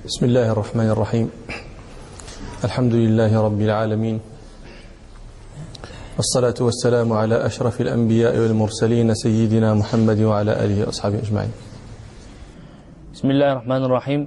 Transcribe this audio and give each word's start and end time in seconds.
بسم 0.00 0.32
الله 0.32 0.52
الرحمن 0.52 0.88
الرحيم. 0.96 1.26
الحمد 2.64 2.94
لله 2.94 3.32
رب 3.36 3.60
العالمين. 3.60 4.16
والصلاة 6.16 6.58
والسلام 6.60 7.12
على 7.12 7.36
أشرف 7.46 7.80
الأنبياء 7.80 8.32
والمرسلين 8.38 9.14
سيدنا 9.14 9.74
محمد 9.74 10.20
وعلى 10.20 10.52
آله 10.64 10.88
وأصحابه 10.88 11.18
أجمعين. 11.20 11.52
بسم 13.12 13.28
الله 13.30 13.52
الرحمن 13.52 13.82
الرحيم. 13.84 14.20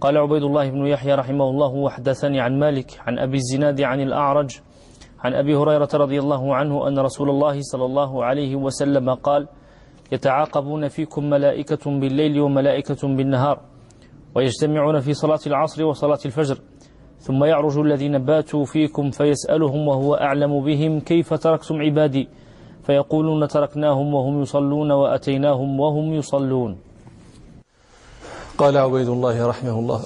قال 0.00 0.14
عبيد 0.16 0.42
الله 0.42 0.70
بن 0.70 0.86
يحيى 0.86 1.14
رحمه 1.14 1.48
الله 1.48 1.72
وحدثني 1.88 2.40
عن 2.40 2.58
مالك 2.60 3.00
عن 3.08 3.18
أبي 3.18 3.36
الزناد 3.36 3.80
عن 3.80 4.00
الأعرج 4.00 4.50
عن 5.24 5.32
أبي 5.32 5.56
هريرة 5.56 5.92
رضي 5.94 6.18
الله 6.20 6.54
عنه 6.54 6.88
أن 6.88 6.98
رسول 6.98 7.30
الله 7.30 7.56
صلى 7.60 7.84
الله 7.84 8.24
عليه 8.24 8.56
وسلم 8.56 9.14
قال 9.14 9.48
يتعاقبون 10.12 10.88
فيكم 10.88 11.30
ملائكة 11.30 11.84
بالليل 12.00 12.40
وملائكة 12.40 13.02
بالنهار. 13.16 13.73
ويجتمعون 14.34 15.00
في 15.00 15.14
صلاة 15.14 15.40
العصر 15.46 15.84
وصلاة 15.84 16.18
الفجر. 16.26 16.58
ثم 17.20 17.44
يعرج 17.44 17.78
الذين 17.78 18.18
باتوا 18.18 18.64
فيكم 18.64 19.10
فيسألهم 19.10 19.88
وهو 19.88 20.14
أعلم 20.14 20.64
بهم 20.64 21.00
كيف 21.00 21.34
تركتم 21.34 21.82
عبادي. 21.82 22.28
فيقولون 22.86 23.48
تركناهم 23.48 24.14
وهم 24.14 24.42
يصلون 24.42 24.90
وأتيناهم 24.90 25.80
وهم 25.80 26.14
يصلون. 26.14 26.78
قال 28.58 28.76
عبيد 28.76 29.08
الله 29.08 29.46
رحمه 29.46 29.78
الله 29.78 30.02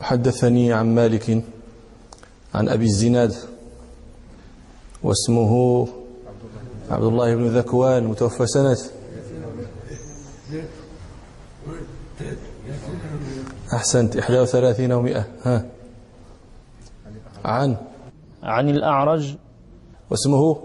حدثني 0.00 0.72
عن 0.72 0.94
مالك 0.94 1.42
عن 2.54 2.68
أبي 2.68 2.84
الزناد 2.84 3.34
واسمه 5.02 5.86
عبد 6.90 7.04
الله 7.04 7.34
بن 7.34 7.46
ذكوان 7.46 8.04
متوفى 8.04 8.46
سنة 8.46 8.76
أحسنت 13.72 14.16
31 14.16 14.92
و100 14.92 15.24
ها. 15.42 15.66
عن؟ 17.44 17.76
عن 18.42 18.68
الأعرج. 18.68 19.36
واسمه؟ 20.10 20.56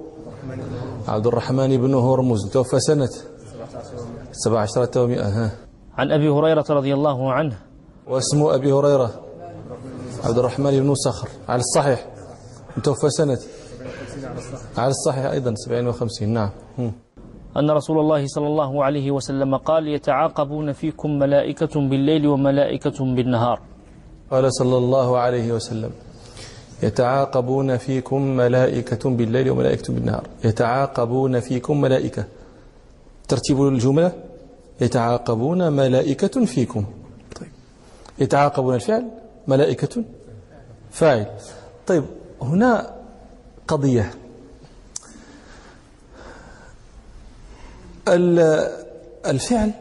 عبد 1.07 1.27
الرحمن 1.27 1.77
بن 1.77 1.93
هرمز 1.93 2.45
متوفى 2.45 2.79
سنة 2.79 3.09
17 4.31 4.85
و100 4.85 5.19
ها. 5.19 5.51
عن 5.97 6.11
أبي 6.11 6.29
هريرة 6.29 6.65
رضي 6.69 6.93
الله 6.93 7.31
عنه. 7.33 7.57
واسم 8.07 8.43
أبي 8.43 8.71
هريرة 8.73 9.11
عبد 10.23 10.37
الرحمن 10.37 10.79
بن 10.79 10.95
صخر. 10.95 11.29
على 11.49 11.59
الصحيح. 11.59 12.07
متوفى 12.77 13.09
سنة 13.09 13.39
على 14.77 14.89
الصحيح 14.91 15.25
أيضا 15.25 15.53
70 15.55 15.93
و50 15.93 16.21
نعم. 16.21 16.51
أن 17.57 17.71
رسول 17.71 17.99
الله 17.99 18.27
صلى 18.27 18.47
الله 18.47 18.83
عليه 18.83 19.11
وسلم 19.11 19.55
قال 19.55 19.87
يتعاقبون 19.87 20.71
فيكم 20.71 21.19
ملائكة 21.19 21.79
بالليل 21.89 22.27
وملائكة 22.27 23.15
بالنهار. 23.15 23.59
قال 24.31 24.53
صلى 24.53 24.77
الله 24.77 25.17
عليه 25.17 25.51
وسلم 25.51 25.91
يتعاقبون 26.83 27.77
فيكم 27.77 28.21
ملائكة 28.21 29.09
بالليل 29.09 29.49
وملائكة 29.49 29.93
بالنهار. 29.93 30.23
يتعاقبون 30.43 31.39
فيكم 31.39 31.81
ملائكة. 31.81 32.23
ترتيب 33.27 33.61
الجملة 33.61 34.11
يتعاقبون 34.81 35.73
ملائكة 35.73 36.45
فيكم. 36.45 36.85
طيب. 37.39 37.49
يتعاقبون 38.19 38.75
الفعل 38.75 39.07
ملائكة. 39.47 40.03
فاعل. 40.91 41.25
طيب 41.87 42.03
هنا 42.41 42.95
قضية. 43.67 44.11
الفعل 48.07 49.71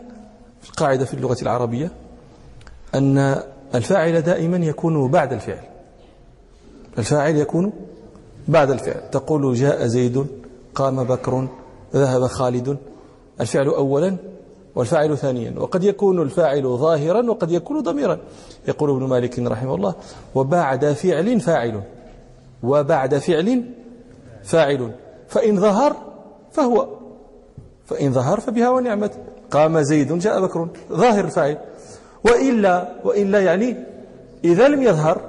القاعدة 0.68 1.04
في 1.04 1.14
اللغة 1.14 1.36
العربية 1.42 1.90
أن 2.94 3.42
الفاعل 3.74 4.22
دائما 4.22 4.56
يكون 4.56 5.10
بعد 5.10 5.32
الفعل. 5.32 5.64
الفاعل 6.98 7.36
يكون 7.36 7.72
بعد 8.48 8.70
الفعل. 8.70 9.10
تقول 9.10 9.54
جاء 9.54 9.86
زيد 9.86 10.26
قام 10.74 11.04
بكر 11.04 11.48
ذهب 11.94 12.26
خالد. 12.26 12.76
الفعل 13.40 13.66
أولا 13.66 14.16
والفاعل 14.74 15.18
ثانيا. 15.18 15.54
وقد 15.58 15.84
يكون 15.84 16.22
الفاعل 16.22 16.62
ظاهرا 16.62 17.30
وقد 17.30 17.50
يكون 17.50 17.80
ضميرا. 17.80 18.18
يقول 18.68 18.90
ابن 18.90 19.02
مالك 19.02 19.38
رحمه 19.38 19.74
الله 19.74 19.94
وبعد 20.34 20.92
فعل 20.92 21.40
فاعل. 21.40 21.82
وبعد 22.62 23.18
فعل 23.18 23.64
فاعل. 24.44 24.92
فإن 25.28 25.60
ظهر 25.60 25.96
فهو 26.52 26.99
فإن 27.90 28.12
ظهر 28.12 28.40
فبها 28.40 28.70
ونعمت. 28.70 29.12
قام 29.50 29.80
زيد 29.80 30.18
جاء 30.18 30.40
بكر. 30.40 30.68
ظاهر 30.92 31.24
الفاعل. 31.24 31.58
وإلا 32.24 32.94
وإلا 33.04 33.40
يعني 33.40 33.76
إذا 34.44 34.68
لم 34.68 34.82
يظهر 34.82 35.20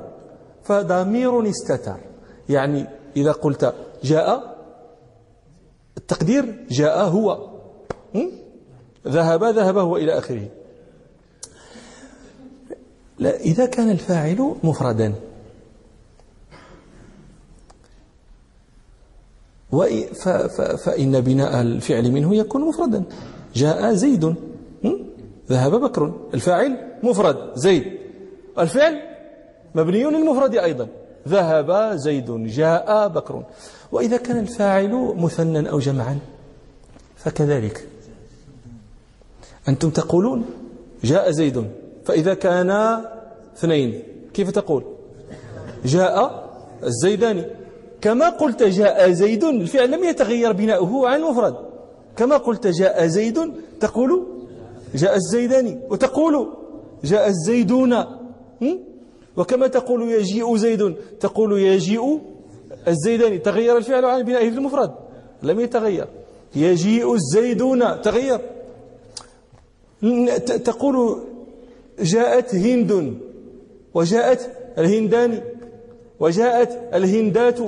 فضمير 0.63 1.49
استتر. 1.49 1.97
يعني 2.49 2.85
إذا 3.17 3.31
قلت 3.31 3.73
جاء 4.03 4.57
التقدير 5.97 6.65
جاء 6.69 7.03
هو. 7.03 7.49
ذهب 9.07 9.43
ذهب 9.43 9.77
هو 9.77 9.97
إلى 9.97 10.17
آخره. 10.17 10.47
لا 13.19 13.39
إذا 13.39 13.65
كان 13.65 13.89
الفاعل 13.89 14.55
مفردا. 14.63 15.13
فإن 20.85 21.21
بناء 21.21 21.61
الفعل 21.61 22.11
منه 22.11 22.35
يكون 22.35 22.61
مفردا. 22.61 23.03
جاء 23.55 23.93
زيد. 23.93 24.35
ذهب 25.49 25.75
بكر. 25.75 26.13
الفاعل 26.33 26.77
مفرد. 27.03 27.37
زيد. 27.55 27.83
الفعل 28.59 29.01
مبني 29.75 30.03
للمفرد 30.03 30.55
أيضا. 30.55 30.87
ذهب 31.27 31.95
زيد. 31.95 32.31
جاء 32.31 33.07
بكر. 33.07 33.43
وإذا 33.91 34.17
كان 34.17 34.39
الفاعل 34.39 35.13
مثنى 35.17 35.69
أو 35.69 35.79
جمعا 35.79 36.19
فكذلك. 37.15 37.87
أنتم 39.67 39.89
تقولون 39.89 40.45
جاء 41.03 41.31
زيد. 41.31 41.71
فإذا 42.05 42.33
كان 42.33 42.69
اثنين 43.57 44.03
كيف 44.33 44.49
تقول؟ 44.49 44.83
جاء 45.85 46.49
الزيداني 46.83 47.45
كما 48.01 48.29
قلت 48.29 48.63
جاء 48.63 49.11
زيد 49.11 49.43
الفعل 49.43 49.91
لم 49.91 50.03
يتغير 50.03 50.51
بناؤه 50.51 51.09
عن 51.09 51.23
المفرد. 51.23 51.55
كما 52.17 52.37
قلت 52.37 52.67
جاء 52.67 53.07
زيد 53.07 53.53
تقول 53.79 54.27
جاء 54.95 55.15
الزيداني 55.15 55.79
وتقول 55.89 56.53
جاء 57.03 57.27
الزيدون. 57.27 58.05
وكما 59.37 59.67
تقول 59.67 60.11
يجيء 60.11 60.55
زيد 60.57 60.95
تقول 61.19 61.59
يجيء 61.59 62.19
الزيداني 62.87 63.37
تغير 63.37 63.77
الفعل 63.77 64.05
عن 64.05 64.23
بنائه 64.23 64.49
في 64.49 64.57
المفرد. 64.57 64.91
لم 65.43 65.59
يتغير. 65.59 66.07
يجيء 66.55 67.13
الزيدون 67.13 68.01
تغير. 68.01 68.41
تقول 70.45 71.23
جاءت 71.99 72.55
هند 72.55 73.17
وجاءت 73.93 74.49
الهندان 74.77 75.41
وجاءت 76.19 76.79
الهندات. 76.93 77.59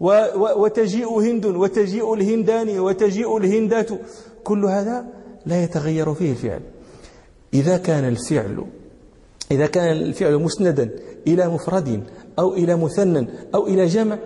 وتجيء 0.00 1.08
هند 1.08 1.46
وتجيء 1.46 2.14
الهندان 2.14 2.78
وتجيء 2.78 3.36
الهندات 3.36 3.90
كل 4.44 4.64
هذا 4.64 5.04
لا 5.46 5.64
يتغير 5.64 6.14
فيه 6.14 6.30
الفعل. 6.30 6.60
إذا 7.54 7.76
كان 7.76 8.08
الفعل 8.08 8.64
إذا 9.50 9.66
كان 9.66 9.96
الفعل 9.96 10.38
مسندا 10.38 10.90
إلى 11.26 11.48
مفرد 11.48 12.02
أو 12.38 12.54
إلى 12.54 12.76
مثنى 12.76 13.28
أو 13.54 13.66
إلى 13.66 13.86
جمع 13.86 14.18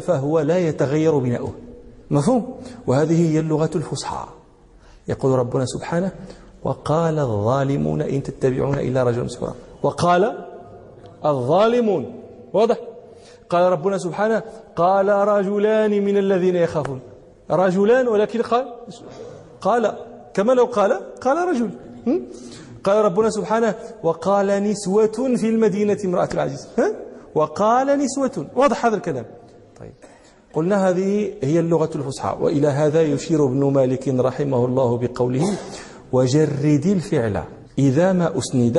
فهو 0.00 0.40
لا 0.40 0.58
يتغير 0.58 1.18
بناؤه. 1.18 1.52
مفهوم؟ 2.10 2.54
وهذه 2.86 3.32
هي 3.32 3.40
اللغة 3.40 3.70
الفصحى. 3.74 4.26
يقول 5.08 5.38
ربنا 5.38 5.64
سبحانه 5.66 6.12
وقال 6.64 7.18
الظالمون 7.18 8.02
إن 8.02 8.22
تتبعون 8.22 8.78
إلا 8.78 9.02
رجل 9.02 9.24
مسحورا. 9.24 9.54
وقال 9.82 10.46
الظالمون 11.24 12.22
واضح؟ 12.52 12.76
قال 13.50 13.72
ربنا 13.72 13.98
سبحانه 13.98 14.42
قال 14.76 15.08
رجلان 15.08 16.04
من 16.04 16.16
الذين 16.16 16.56
يخافون. 16.56 17.00
رجلان 17.50 18.08
ولكن 18.08 18.42
قال 18.42 18.64
قال 19.60 19.94
كما 20.34 20.52
لو 20.52 20.64
قال 20.64 20.92
قال 21.20 21.48
رجل. 21.48 21.70
قال 22.84 23.04
ربنا 23.04 23.30
سبحانه 23.30 23.74
وقال 24.02 24.46
نسوة 24.46 25.36
في 25.36 25.48
المدينة 25.48 25.98
امرأة 26.04 26.28
العزيز. 26.34 26.68
ها؟ 26.78 26.92
وقال 27.34 27.98
نسوة. 27.98 28.46
واضح 28.56 28.86
هذا 28.86 28.96
الكلام. 28.96 29.26
طيب. 29.80 29.92
قلنا 30.52 30.88
هذه 30.88 31.32
هي 31.42 31.60
اللغة 31.60 31.90
الفصحى. 31.94 32.36
وإلى 32.40 32.68
هذا 32.68 33.02
يشير 33.02 33.44
ابن 33.44 33.72
مالك 33.72 34.08
رحمه 34.08 34.64
الله 34.64 34.98
بقوله 34.98 35.46
وجرد 36.12 36.86
الفعل 36.86 37.42
إذا 37.78 38.12
ما 38.12 38.38
أسند 38.38 38.76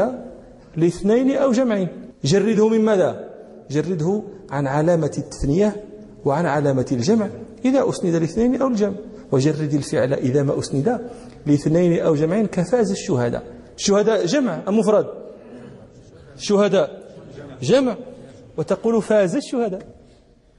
لاثنين 0.78 1.32
أو 1.38 1.52
جمعين. 1.52 1.88
جرده 2.24 2.68
من 2.68 2.86
ماذا؟ 2.86 3.30
جرده 3.72 4.22
عن 4.52 4.68
علامة 4.68 5.12
التثنية 5.18 5.84
وعن 6.26 6.46
علامة 6.46 6.86
الجمع 6.92 7.30
إذا 7.66 7.90
أسند 7.90 8.16
لاثنين 8.16 8.62
أو 8.62 8.68
الجمع. 8.68 8.96
وجرد 9.32 9.74
الفعل 9.74 10.14
إذا 10.14 10.44
ما 10.44 10.60
أسند 10.60 11.00
لاثنين 11.46 12.00
أو 12.00 12.16
جمعين 12.16 12.46
كفاز 12.48 12.92
الشهداء. 12.92 13.44
الشهداء 13.78 14.26
جمع 14.26 14.64
أم 14.68 14.80
مفرد؟ 14.80 15.06
شهداء 16.38 17.02
جمع. 17.62 17.96
وتقول 18.58 19.02
فاز 19.02 19.36
الشهداء. 19.36 19.82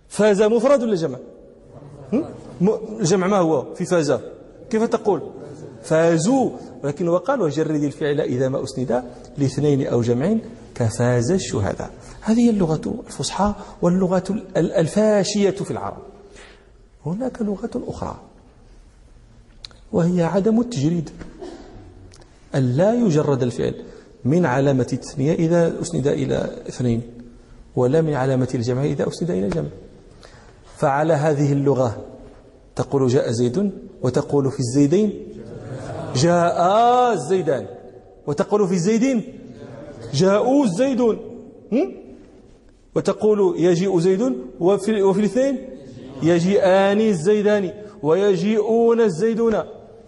فاز 0.08 0.42
مفرد 0.42 0.82
ولا 0.82 0.94
جمع؟ 0.94 1.18
جمع 3.00 3.26
ما 3.26 3.36
هو؟ 3.36 3.74
في 3.74 3.84
فاز. 3.84 4.18
كيف 4.70 4.82
تقول؟ 4.82 5.22
فازوا 5.82 6.50
ولكن 6.84 7.08
وقال 7.08 7.40
وجرد 7.40 7.82
الفعل 7.82 8.20
إذا 8.20 8.48
ما 8.48 8.64
أسند 8.64 9.02
لاثنين 9.38 9.86
أو 9.86 10.02
جمعين 10.02 10.40
كفاز 10.74 11.30
الشهداء. 11.30 11.90
هذه 12.24 12.50
اللغة 12.50 13.02
الفصحى 13.06 13.54
واللغة 13.82 14.42
الفاشية 14.56 15.50
في 15.50 15.70
العرب. 15.70 16.02
هناك 17.06 17.42
لغة 17.42 17.70
أخرى 17.88 18.20
وهي 19.92 20.22
عدم 20.22 20.60
التجريد 20.60 21.10
أن 22.54 22.76
لا 22.76 22.94
يجرد 22.94 23.42
الفعل 23.42 23.74
من 24.24 24.46
علامة 24.46 24.86
التثنية 24.92 25.34
إذا 25.34 25.80
أسند 25.80 26.06
إلى 26.06 26.50
اثنين 26.68 27.02
ولا 27.76 28.00
من 28.00 28.14
علامة 28.14 28.48
الجمع 28.54 28.84
إذا 28.84 29.08
أسند 29.08 29.30
إلى 29.30 29.48
جمع 29.48 29.68
فعلى 30.76 31.12
هذه 31.12 31.52
اللغة 31.52 32.04
تقول 32.76 33.08
جاء 33.08 33.30
زيد 33.30 33.72
وتقول 34.02 34.50
في 34.50 34.60
الزيدين 34.60 35.12
جاء 36.16 36.58
الزيدان 37.12 37.66
وتقول 38.26 38.68
في 38.68 38.74
الزيدين 38.74 39.38
جاءوا 40.14 40.64
الزيدون. 40.64 41.18
وتقول 42.94 43.54
يجيء 43.58 43.98
زيد 44.00 44.22
وفي, 44.60 45.02
وفي 45.02 45.20
الاثنين 45.20 45.58
يجيئان 46.22 47.00
الزيدان 47.00 47.72
ويجيئون 48.02 49.00
الزيدون. 49.00 49.54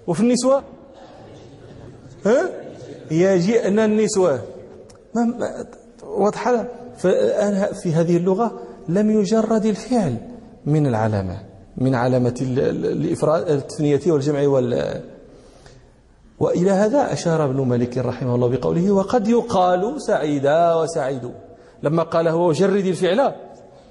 وفي 0.06 0.20
النسوة؟ 0.20 0.62
ها؟ 2.26 2.50
يجيئن 3.10 3.78
النسوة. 3.78 4.40
واضحة 6.02 6.66
فالآن 6.96 7.74
في 7.82 7.92
هذه 7.92 8.16
اللغة 8.16 8.60
لم 8.88 9.20
يجرد 9.20 9.64
الفعل 9.64 10.16
من 10.66 10.86
العلامة 10.86 11.40
من 11.76 11.94
علامة 11.94 12.34
الإفراد 12.40 13.50
التثنية 13.50 14.00
والجمع 14.06 14.46
وال 14.46 15.00
وإلى 16.40 16.70
هذا 16.70 17.12
أشار 17.12 17.44
ابن 17.44 17.60
مالك 17.60 17.98
رحمه 17.98 18.34
الله 18.34 18.48
بقوله 18.48 18.90
وقد 18.90 19.28
يقال 19.28 20.02
سعيدا 20.02 20.74
وسعيد. 20.74 21.30
لما 21.82 22.02
قال 22.02 22.28
هو 22.28 22.52
جرد 22.52 22.86
الفعل 22.86 23.34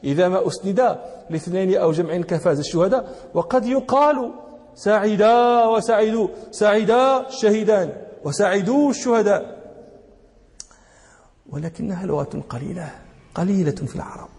إذا 0.04 0.28
ما 0.28 0.48
أسند 0.48 0.98
لاثنين 1.30 1.78
أو 1.78 1.92
جمع 1.92 2.18
كفاز 2.18 2.60
الشهداء 2.60 3.16
وقد 3.34 3.66
يقال 3.66 4.34
سعيدا 4.76 5.66
وسعيدوا 5.66 6.28
سعيدا 6.52 7.28
الشهيدان 7.28 7.90
وسعدوا 8.24 8.90
الشهداء. 8.90 9.64
ولكنها 11.50 12.06
لغة 12.06 12.44
قليلة 12.50 12.92
قليلة 13.36 13.72
في 13.72 13.96
العرب. 13.96 14.30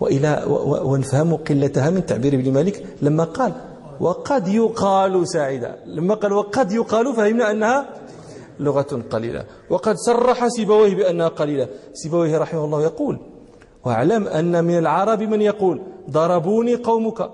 وإلى 0.00 0.44
ونفهم 0.84 1.36
قلتها 1.36 1.90
من 1.90 2.06
تعبير 2.06 2.34
ابن 2.34 2.52
مالك 2.52 2.86
لما 3.02 3.24
قال 3.24 3.52
وقد 4.00 4.48
يقال 4.48 5.28
سعيدا 5.28 5.78
لما 5.86 6.14
قال 6.14 6.32
وقد 6.32 6.72
يقال 6.72 7.14
فهمنا 7.14 7.50
أنها 7.50 7.86
لغة 8.60 9.02
قليلة. 9.10 9.44
وقد 9.70 9.94
صرح 9.96 10.48
سيبويه 10.48 10.94
بأنها 10.94 11.28
قليلة. 11.28 11.68
سيبويه 11.92 12.38
رحمه 12.38 12.64
الله 12.64 12.82
يقول 12.82 13.18
واعلم 13.84 14.28
أن 14.28 14.64
من 14.64 14.78
العرب 14.78 15.22
من 15.22 15.42
يقول 15.42 15.82
ضربوني 16.10 16.74
قومك. 16.74 17.30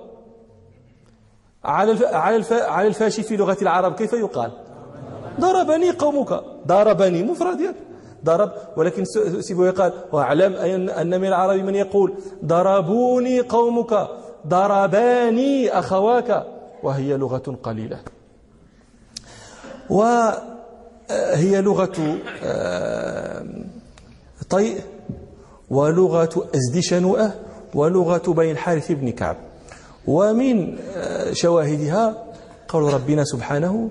على 1.65 2.07
على 2.07 2.45
على 2.51 2.89
الفاشي 2.89 3.23
في 3.23 3.37
لغة 3.37 3.57
العرب 3.63 3.95
كيف 3.95 4.13
يقال؟ 4.13 4.53
ضربني 5.41 5.91
قومك. 5.91 6.45
ضربني 6.67 7.23
مفرد 7.23 7.75
ضرب 8.25 8.53
ولكن 8.77 9.05
سيبويه 9.41 9.71
قال 9.71 9.93
واعلم 10.13 10.53
أن 10.91 11.21
من 11.21 11.27
العرب 11.27 11.61
من 11.61 11.75
يقول 11.75 12.15
ضربوني 12.45 13.41
قومك. 13.41 14.09
ضرباني 14.47 15.79
أخواك. 15.79 16.47
وهي 16.83 17.17
لغة 17.17 17.59
قليلة. 17.63 17.99
وهي 21.11 21.61
لغة 21.61 22.19
آه، 22.45 23.45
طيء 24.51 24.81
ولغة 25.71 26.49
أزد 26.55 26.81
شنوءة 26.81 27.35
ولغة 27.75 28.33
بين 28.33 28.57
حارث 28.57 28.93
بن 28.93 29.11
كعب. 29.11 29.37
ومن 30.07 30.79
آه، 30.97 31.33
شواهدها 31.33 32.25
قول 32.69 32.95
ربنا 32.95 33.25
سبحانه 33.25 33.91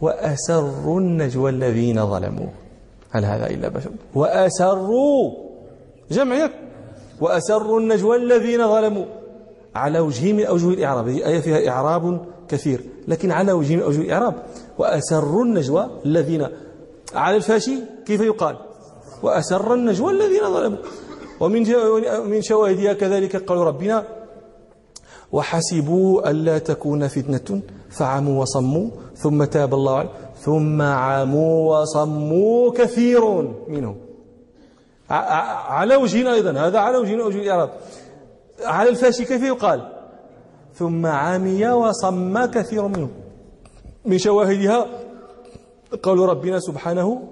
وأسروا 0.00 1.00
النجوى 1.00 1.50
الذين 1.50 2.06
ظلموا. 2.06 2.48
هل 3.10 3.24
هذا 3.24 3.46
إلا 3.46 3.68
بشر؟ 3.68 3.90
وأسروا 4.14 5.32
جمع 6.10 6.50
وأسروا 7.20 7.80
النجوى 7.80 8.16
الذين 8.16 8.68
ظلموا. 8.68 9.04
على 9.74 9.98
وجه 10.00 10.32
من 10.32 10.44
أوجه 10.44 10.68
الإعراب 10.68 11.08
هذه 11.08 11.26
آية 11.26 11.40
فيها 11.40 11.68
إعراب 11.68 12.26
كثير 12.48 12.80
لكن 13.08 13.30
على 13.30 13.52
وجه 13.52 13.76
من 13.76 13.82
أوجه 13.82 14.00
الإعراب. 14.00 14.34
وأسروا 14.78 15.44
النجوى 15.44 15.90
الذين 16.06 16.46
على 17.14 17.36
الفاشي 17.36 17.74
كيف 18.06 18.20
يقال؟ 18.20 18.56
وأسر 19.22 19.74
النجوى 19.74 20.12
الذين 20.12 20.42
ظلموا. 20.54 20.78
ومن 21.40 21.62
من 22.30 22.42
شواهدها 22.42 22.92
كذلك 22.92 23.36
قال 23.36 23.58
ربنا 23.58 24.04
وحسبوا 25.32 26.30
ألا 26.30 26.58
تكون 26.58 27.08
فتنة 27.08 27.60
فعموا 27.90 28.42
وصموا 28.42 28.90
ثم 29.16 29.44
تاب 29.44 29.74
الله 29.74 29.96
عليه 29.96 30.10
ثم 30.40 30.82
عموا 30.82 31.80
وصموا 31.80 32.72
كثير 32.72 33.24
منهم. 33.68 33.96
على 35.10 35.96
وجهنا 35.96 36.34
أيضا 36.34 36.50
هذا 36.50 36.78
على 36.78 36.96
وجهنا 36.98 37.24
وجه 37.24 37.38
الإعراب. 37.38 37.70
على 38.64 38.88
الفاشي 38.88 39.24
كيف 39.24 39.42
يقال؟ 39.42 39.88
ثم 40.74 41.06
عمي 41.06 41.68
وصم 41.68 42.44
كثير 42.44 42.88
منهم 42.88 43.10
من 44.04 44.18
شواهدها 44.18 44.86
قول 46.02 46.18
ربنا 46.18 46.60
سبحانه 46.60 47.22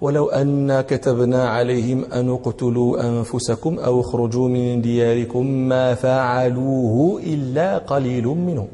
ولو 0.00 0.28
أن 0.28 0.80
كتبنا 0.80 1.48
عليهم 1.48 2.04
أن 2.04 2.30
اقتلوا 2.30 3.08
أنفسكم 3.08 3.78
أو 3.78 4.00
اخرجوا 4.00 4.48
من 4.48 4.82
دياركم 4.82 5.46
ما 5.46 5.94
فعلوه 5.94 7.20
إلا 7.22 7.78
قليل 7.78 8.26
منهم. 8.26 8.68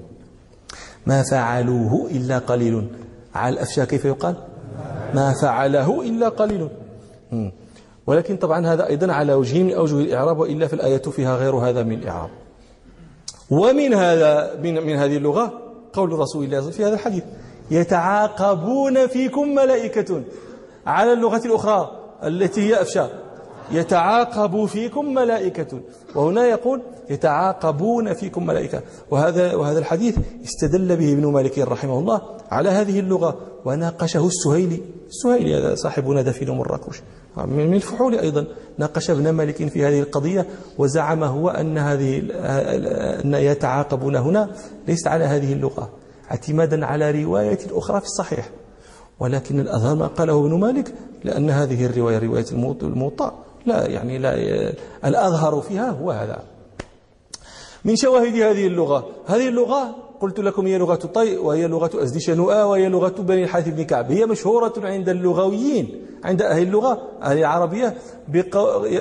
ما 1.07 1.23
فعلوه 1.31 2.11
إلا 2.11 2.39
قليل. 2.39 2.89
على 3.35 3.53
الأفشاء 3.55 3.85
كيف 3.85 4.05
يقال؟ 4.05 4.35
ما 5.15 5.35
فعله 5.43 6.03
إلا 6.03 6.29
قليل. 6.29 6.69
ولكن 8.07 8.37
طبعا 8.37 8.67
هذا 8.67 8.87
أيضا 8.87 9.13
على 9.13 9.35
وجه 9.35 9.63
من 9.63 9.73
أوجه 9.73 10.01
الإعراب 10.01 10.39
وإلا 10.39 10.67
في 10.67 10.73
الآية 10.73 11.03
فيها 11.03 11.37
غير 11.37 11.55
هذا 11.55 11.83
من 11.83 11.93
الإعراب. 11.99 12.31
ومن 13.51 13.95
هذا 13.95 14.61
من, 14.63 14.75
من 14.87 14.97
هذه 14.97 15.17
اللغة 15.17 15.53
قول 15.93 16.13
رسول 16.13 16.45
الله 16.45 16.71
في 16.71 16.85
هذا 16.85 16.95
الحديث 16.95 17.25
يتعاقبون 17.71 19.07
فيكم 19.07 19.55
ملائكة 19.55 20.23
على 20.87 21.13
اللغة 21.13 21.47
الأخرى 21.47 21.91
التي 22.25 22.61
هي 22.61 22.83
أفشى. 22.83 23.05
يتعاقب 23.73 24.67
فيكم 24.67 25.15
ملائكة. 25.15 25.81
وهنا 26.15 26.47
يقول 26.47 26.83
يتعاقبون 27.11 28.15
فيكم 28.15 28.47
ملائكة. 28.47 28.83
وهذا 29.11 29.55
وهذا 29.55 29.79
الحديث 29.79 30.19
استدل 30.45 30.97
به 30.97 31.13
ابن 31.13 31.27
مالك 31.27 31.59
رحمه 31.59 31.99
الله 31.99 32.21
على 32.51 32.69
هذه 32.69 33.01
اللغة. 33.01 33.37
وناقشه 33.65 34.27
السهيلي. 34.27 34.81
السهيلي 35.09 35.59
هذا 35.59 35.75
صاحبنا 35.75 36.23
دفين 36.23 36.51
مراكش 36.51 37.03
من 37.37 37.75
الفحول 37.75 38.19
أيضا. 38.19 38.47
ناقش 38.79 39.11
ابن 39.11 39.31
مالك 39.31 39.69
في 39.69 39.87
هذه 39.87 40.01
القضية 40.01 40.47
وزعم 40.79 41.25
هو 41.25 41.49
أن 41.49 41.79
هذه 41.79 42.23
أن 43.25 43.35
يتعاقبون 43.35 44.17
هنا 44.17 44.51
ليست 44.89 45.07
على 45.07 45.25
هذه 45.25 45.53
اللغة 45.53 45.91
اعتمادا 46.31 46.87
على 46.87 47.25
رواية 47.25 47.59
أخرى 47.73 48.01
في 48.01 48.07
الصحيح. 48.07 48.51
ولكن 49.21 49.61
الأظهر 49.61 49.95
ما 49.95 50.07
قاله 50.07 50.41
ابن 50.41 50.61
مالك 50.61 50.95
لأن 51.25 51.51
هذه 51.51 51.87
الرواية 51.87 52.19
رواية 52.19 52.45
الموطأ. 52.83 53.35
لا 53.67 53.87
يعني 53.87 54.19
لا 54.19 54.35
الأظهر 55.05 55.61
فيها 55.61 55.91
هو 55.91 56.11
هذا. 56.11 56.43
من 57.85 57.97
شواهد 57.97 58.35
هذه 58.35 58.67
اللغة 58.67 59.09
هذه 59.27 59.49
اللغة 59.49 59.97
قلت 60.21 60.41
لكم 60.41 60.67
هي 60.67 60.79
لغة 60.79 60.95
طي 60.95 61.37
وهي 61.37 61.67
لغة 61.67 61.91
أزدي 62.03 62.21
شنوءة 62.21 62.67
وهي 62.67 62.89
لغة 62.89 63.09
بني 63.09 63.45
الحارث 63.45 63.69
بن 63.69 63.83
كعب. 63.83 64.13
هي 64.13 64.27
مشهورة 64.27 64.73
عند 64.77 65.09
اللغويين 65.09 66.07
عند 66.25 66.43
أهل 66.43 66.63
اللغة 66.63 67.09
أهل 67.23 67.39
العربية 67.39 67.95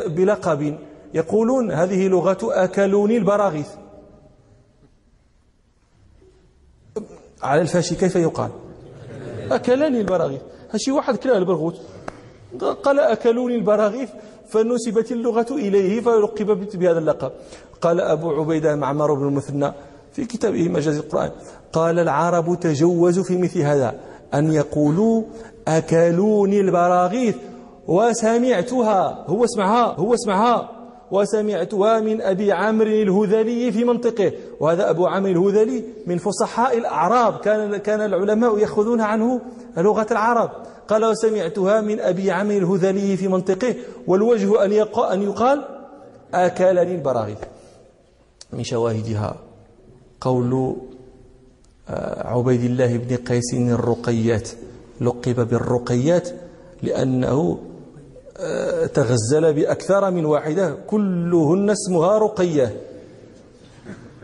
بلقب. 0.08 0.78
يقولون 1.14 1.72
هذه 1.72 2.08
لغة 2.08 2.38
أكلوني 2.44 3.18
البراغيث. 3.18 3.68
على 7.44 7.62
الفاشي 7.62 7.96
كيف 7.96 8.16
يقال؟ 8.16 8.50
أكلني 9.52 10.02
البراغيث. 10.02 10.42
هشي 10.72 10.92
واحد 10.92 11.16
كلا 11.16 11.38
البرغوث. 11.38 11.76
قال 12.84 13.00
أكلوني 13.00 13.56
البراغيث. 13.56 14.10
فنسبت 14.50 15.12
اللغة 15.12 15.48
إليه 15.52 16.02
فلقب 16.02 16.68
بهذا 16.74 17.00
اللقب. 17.00 17.32
قال 17.82 18.02
أبو 18.02 18.30
عبيدة 18.30 18.76
معمر 18.76 19.14
بن 19.14 19.28
المثنى 19.28 19.72
في 20.14 20.26
كتابه 20.26 20.70
مجاز 20.70 20.98
القرآن. 20.98 21.32
قال 21.74 22.00
العرب 22.00 22.60
تجوزوا 22.60 23.24
في 23.24 23.38
مثل 23.38 23.60
هذا 23.60 23.96
أن 24.34 24.54
يقولوا 24.54 25.24
أكلوني 25.68 26.60
البراغيث 26.60 27.36
وسمعتها. 27.88 29.26
هو 29.28 29.44
اسمعها 29.44 29.96
هو 29.96 30.14
اسمعها. 30.14 30.79
وسمعتها 31.12 32.00
من 32.00 32.22
أبي 32.22 32.52
عمرو 32.52 32.88
الهذلي 32.88 33.72
في 33.72 33.84
منطقه 33.84 34.32
وهذا 34.60 34.90
أبو 34.90 35.08
عمرو 35.08 35.50
الهذلي 35.50 35.84
من 36.08 36.18
فصحاء 36.18 36.78
الأعراب. 36.78 37.40
كان 37.40 37.78
كان 37.78 38.02
العلماء 38.02 38.58
يأخذون 38.58 39.02
عنه 39.02 39.42
لغة 39.78 40.08
العرب. 40.12 40.52
قال 40.88 41.06
وسمعتها 41.06 41.82
من 41.82 42.00
أبي 42.00 42.32
عمرو 42.32 42.58
الهذلي 42.58 43.18
في 43.18 43.28
منطقه 43.28 43.76
والوجه 44.08 44.66
أن 44.66 44.72
أن 45.14 45.22
يقال 45.22 45.66
أكلني 46.34 46.96
البراغيث 46.96 47.38
من 48.54 48.64
شواهدها 48.64 49.36
قول 50.22 50.76
آه، 51.90 52.28
عبيد 52.28 52.64
الله 52.64 52.98
بن 52.98 53.16
قيس 53.16 53.54
الرقيات. 53.54 54.50
لقب 55.02 55.48
بالرقيات 55.50 56.30
لأنه 56.84 57.60
تغزل 58.94 59.54
بأكثر 59.54 60.12
من 60.12 60.26
واحدة 60.26 60.76
كلهن 60.88 61.70
اسمها 61.70 62.18
رقية. 62.18 62.76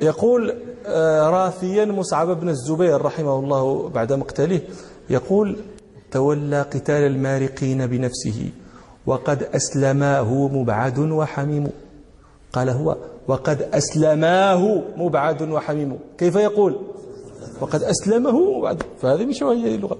يقول 0.02 0.54
آه، 0.88 1.30
راثيا 1.30 1.86
مصعب 1.86 2.40
بن 2.40 2.50
الزبير 2.50 3.02
رحمه 3.02 3.40
الله 3.40 3.90
بعد 3.90 4.14
مقتله 4.14 4.62
يقول 5.10 5.56
تولى 6.12 6.62
قتال 6.62 7.04
المارقين 7.04 7.88
بنفسه 7.88 8.50
وقد 9.06 9.44
أسلماه 9.44 10.34
مبعد 10.48 11.00
وحميم. 11.00 11.68
قال 12.54 12.70
هو 12.70 12.98
وقد 13.28 13.62
أسلماه 13.62 14.82
مبعد 14.98 15.42
وحميم. 15.42 16.00
كيف 16.18 16.36
يقول؟ 16.36 16.76
وقد 17.62 17.84
أسلمه 17.84 18.58
مبعد 18.58 18.84
فهذه 19.02 19.26
من 19.26 19.34
شواهد 19.34 19.66
اللغة. 19.66 19.98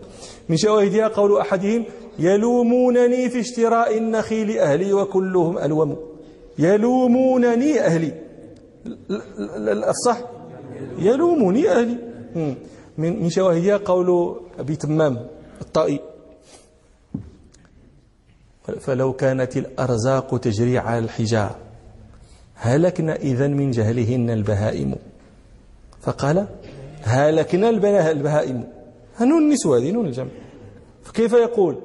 من 0.50 0.58
شواهدها 0.58 1.08
قول 1.08 1.38
أحدهم 1.38 1.86
يلومونني 2.20 3.30
في 3.30 3.40
اشتراء 3.40 3.98
النخيل 3.98 4.60
أهلي 4.60 4.94
وكلهم 4.94 5.58
ألوم. 5.58 5.98
يلومونني 6.60 7.80
أهلي. 7.80 8.14
الصح 9.90 10.22
يلومني 11.00 11.70
أهلي. 11.70 11.98
من 12.98 13.30
شواهدها 13.30 13.78
قول 13.78 14.40
أبي 14.60 14.76
تمام 14.76 15.28
الطائي. 15.62 16.00
فلو 18.80 19.14
كانت 19.14 19.58
الأرزاق 19.58 20.40
تجري 20.40 20.78
على 20.78 21.00
الحجار 21.00 21.56
هلكنا 22.56 23.16
إذا 23.16 23.48
من 23.48 23.72
جهلهن 23.72 24.30
البهائم. 24.30 24.96
فقال 26.02 26.48
هلكنا 27.06 27.70
البهائم. 27.70 28.68
نون 29.22 29.44
النسوة 29.44 29.78
هذه 29.78 29.92
نون 29.92 30.06
الجمع. 30.06 30.30
فكيف 31.04 31.34
يقول؟ 31.34 31.76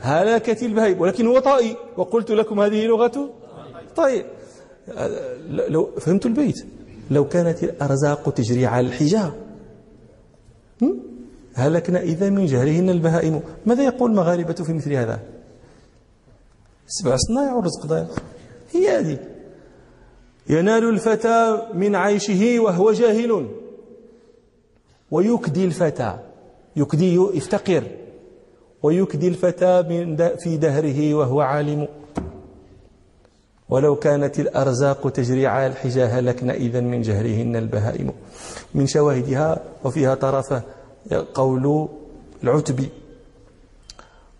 هلكت 0.00 0.62
البهائم 0.62 1.00
ولكن 1.00 1.26
هو 1.26 1.38
طائي. 1.38 1.76
وقلت 1.96 2.30
لكم 2.30 2.60
هذه 2.60 2.86
لغة 2.86 3.30
طيب 3.96 4.24
لو 5.48 5.90
فهمت 6.00 6.26
البيت. 6.26 6.66
لو 7.10 7.28
كانت 7.28 7.64
الأرزاق 7.64 8.30
تجري 8.30 8.66
على 8.66 8.86
الحجار 8.86 9.32
هلكنا 11.54 12.00
إذا 12.00 12.30
من 12.30 12.46
جهلهن 12.46 12.90
البهائم. 12.90 13.40
ماذا 13.66 13.84
يقول 13.84 14.10
المغاربة 14.10 14.52
في 14.52 14.72
مثل 14.72 14.92
هذا؟ 14.92 15.20
سبع 16.86 17.16
صنايع 17.16 17.54
والرزق 17.54 17.86
ضايع. 17.86 18.06
هي 18.72 18.98
هذه. 18.98 19.18
ينال 20.48 20.88
الفتى 20.88 21.68
من 21.74 21.94
عيشه 21.94 22.60
وهو 22.60 22.92
جاهل. 22.92 23.48
ويكدي 25.12 25.64
الفتى 25.64 26.12
يكدي 26.76 27.14
يفتقر. 27.14 27.84
ويكدي 28.82 29.28
الفتى 29.28 29.72
في 30.42 30.56
دهره 30.56 31.14
وهو 31.14 31.40
عالم. 31.40 31.88
ولو 33.68 33.96
كانت 33.96 34.40
الأرزاق 34.40 35.10
تجري 35.10 35.46
على 35.46 35.66
الحجا 35.66 36.06
هلكنا 36.06 36.54
إذا 36.54 36.80
من 36.80 37.02
جهرهن 37.02 37.56
البهائم. 37.56 38.08
من 38.74 38.86
شواهدها 38.86 39.60
وفيها 39.84 40.14
طرفة 40.14 40.62
قول 41.34 41.88
العتبي 42.44 42.88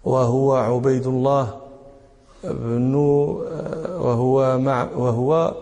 وهو 0.04 0.54
عبيد 0.54 1.06
الله 1.06 1.60
بن 2.44 2.94
وهو 4.04 4.58
مع 4.58 4.88
وهو 4.96 5.54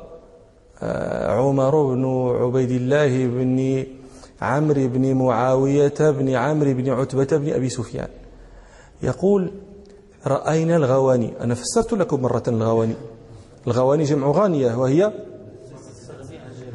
عمر 1.39 1.95
بن 1.95 2.05
عبيد 2.41 2.71
الله 2.71 3.27
بن 3.27 3.85
عمرو 4.41 4.89
بن 4.89 5.15
معاوية 5.15 5.95
بن 6.01 6.29
عمرو 6.29 6.75
بن 6.75 6.91
عتبة 6.91 7.37
بن 7.37 7.53
أبي 7.53 7.69
سفيان. 7.69 8.09
يقول 9.03 9.53
رأينا 10.27 10.77
الغواني. 10.77 11.33
أنا 11.41 11.55
فسرت 11.55 11.93
لكم 11.93 12.23
مرة 12.23 12.43
الغواني. 12.49 12.95
الغواني 13.67 14.05
جمع 14.05 14.31
غانية 14.31 14.75
وهي 14.75 15.13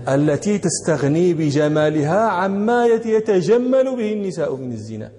التي 0.07 0.57
تستغني 0.57 1.33
بجمالها 1.33 2.19
عما 2.19 2.85
يتجمل 2.85 3.95
به 3.95 4.13
النساء 4.13 4.55
من 4.55 4.71
الزنا. 4.71 5.11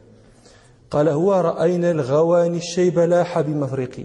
قال 0.91 1.09
هو 1.09 1.35
رأينا 1.35 1.91
الغواني 1.91 2.57
الشيب 2.57 2.99
لاح 2.99 3.41
بمفرقي 3.41 4.05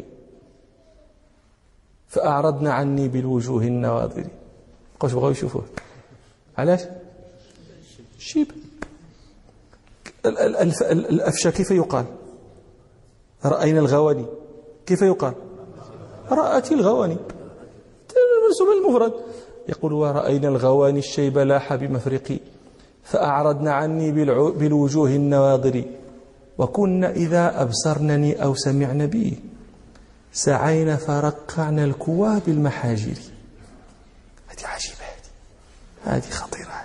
فأعرضنا 2.07 2.74
عني 2.74 3.07
بالوجوه 3.07 3.63
النواظر 3.63 4.27
قوش 5.00 5.13
بغاو 5.13 5.31
يشوفوه. 5.31 5.63
علاش؟ 6.57 6.81
شيب. 8.22 8.48
الأفشى 10.25 11.51
كيف 11.51 11.72
يقال؟ 11.72 12.06
رأينا 13.46 13.80
الغواني. 13.80 14.25
كيف 14.86 15.01
يقال؟ 15.01 15.34
رأت 16.32 16.72
الغواني. 16.72 17.18
منسوب 18.48 18.68
المفرد. 18.78 19.13
يقول 19.70 19.94
ورأينا 19.94 20.48
الغواني 20.48 21.00
الشيب 21.00 21.38
لاح 21.38 21.75
بمفرقي 21.75 22.40
فأعرضنا 23.04 23.74
عني 23.74 24.12
بالوجوه 24.51 25.10
النواظر 25.10 25.84
وكنا 26.58 27.12
إذا 27.12 27.62
أبصرنني 27.62 28.44
أو 28.44 28.56
سمعن 28.56 29.08
بي 29.08 29.40
سعينا 30.34 30.96
فرقعنا 30.96 31.84
الكوى 31.84 32.40
بالمحاجر. 32.46 33.18
هذه 34.48 34.66
عجيبة 34.66 34.96
هذه 36.04 36.18
هذه 36.18 36.30
خطيرة. 36.30 36.81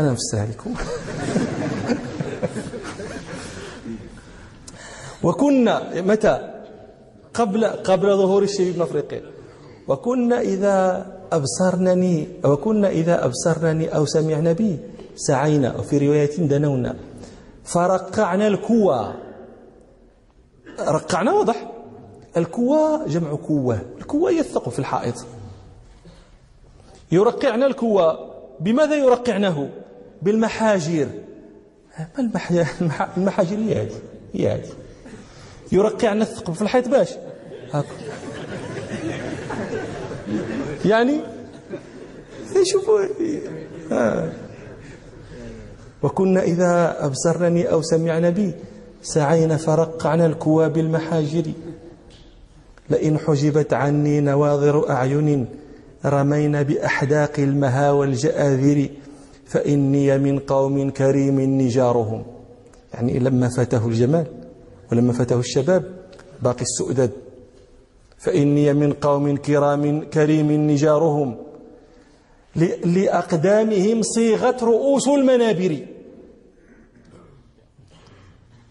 أنا 0.00 0.12
مستهلكم 0.12 0.74
وكنا 5.22 6.02
متى؟ 6.02 6.50
قبل 7.34 7.64
قبل 7.64 8.16
ظهور 8.16 8.42
الشيء 8.42 8.82
أفريقيا. 8.82 9.22
وكنا 9.88 10.40
إذا 10.40 11.06
أبصرنني 11.32 12.28
وكنا 12.44 12.88
إذا 12.88 13.24
أبصرنني 13.24 13.96
أو 13.96 14.06
سمعنا 14.06 14.52
بي 14.52 14.78
سعينا. 15.16 15.76
وفي 15.76 15.98
رواية 15.98 16.36
دنونا. 16.36 16.96
فرقعنا 17.64 18.46
الكوى 18.46 19.14
رقعنا 20.80 21.32
واضح. 21.32 21.70
الكوى 22.36 23.00
جمع 23.06 23.34
كوة. 23.34 23.80
الكوة 23.98 24.30
يثق 24.30 24.68
في 24.68 24.78
الحائط. 24.78 25.14
يرقعنا 27.12 27.66
الكوى 27.66 28.30
بماذا 28.60 28.94
يرقعنه؟ 28.94 29.70
بالمحاجر 30.24 31.06
ما 32.18 33.08
المحاجر 33.16 33.56
هي 33.56 33.82
هذه 33.82 34.00
هي 34.34 34.48
هذه. 34.48 34.68
يرقعنا 35.72 36.22
الثقب 36.22 36.54
في 36.54 36.62
الحيط 36.62 36.88
باش. 36.88 37.10
هاك. 37.72 37.84
يعني؟ 40.84 41.20
شوفوا 42.62 43.00
آه. 43.92 44.32
وكنا 46.02 46.42
إذا 46.42 46.96
أبصرني 47.06 47.70
أو 47.70 47.82
سمعنا 47.82 48.30
بي 48.30 48.54
سعينا 49.02 49.56
فرقعنا 49.56 50.26
الكوى 50.26 50.68
بالمحاجر 50.68 51.44
لئن 52.90 53.18
حجبت 53.18 53.72
عني 53.72 54.20
نواظر 54.20 54.90
أعين 54.90 55.46
رمينا 56.04 56.62
بأحداق 56.62 57.32
المها 57.38 57.90
والجآذر 57.90 58.88
فإني 59.54 60.18
من 60.18 60.38
قوم 60.38 60.90
كريم 60.90 61.40
نجارهم. 61.40 62.24
يعني 62.94 63.18
لما 63.18 63.48
فاته 63.56 63.86
الجمال 63.86 64.26
ولما 64.92 65.12
فاته 65.12 65.38
الشباب 65.38 65.84
باقي 66.42 66.62
السؤدد. 66.62 67.10
فإني 68.18 68.72
من 68.72 68.92
قوم 68.92 69.36
كرام 69.36 70.04
كريم 70.10 70.52
نجارهم. 70.70 71.36
لأقدامهم 72.84 74.02
صيغت 74.02 74.62
رؤوس 74.62 75.08
المنابر. 75.08 75.86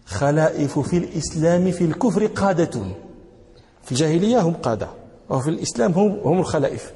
خلائف 0.06 0.78
في 0.78 0.96
الإسلام 0.96 1.70
في 1.70 1.84
الكفر 1.84 2.26
قادة. 2.26 2.80
في 3.82 3.92
الجاهلية 3.92 4.40
هم 4.40 4.52
قادة 4.52 4.88
وفي 5.30 5.50
الإسلام 5.50 5.92
هم 5.92 6.10
هم 6.24 6.38
الخلائف. 6.38 6.92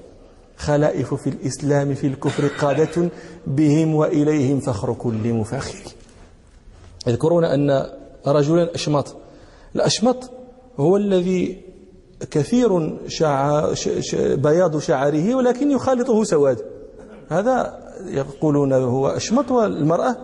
خلائف 0.59 1.15
في 1.15 1.31
الإسلام 1.31 1.95
في 1.95 2.07
الكفر 2.07 2.47
قادة 2.47 3.11
بهم 3.47 3.95
وإليهم 3.95 4.61
فخر 4.61 4.93
كل 4.93 5.33
مفاخر 5.33 5.79
يذكرون 7.07 7.45
أن 7.45 7.87
رجلا 8.27 8.75
أشمط. 8.75 9.17
الأشمط 9.77 10.31
هو 10.79 10.97
الذي 10.97 11.61
كثير 12.31 12.99
شع... 13.09 13.75
ش... 13.75 14.15
بياض 14.15 14.79
شعره 14.79 15.35
ولكن 15.35 15.71
يخالطه 15.71 16.25
سواد. 16.25 16.65
هذا 17.29 17.79
يقولون 18.07 18.73
هو 18.73 19.09
أشمط 19.09 19.51
والمرأة 19.51 20.17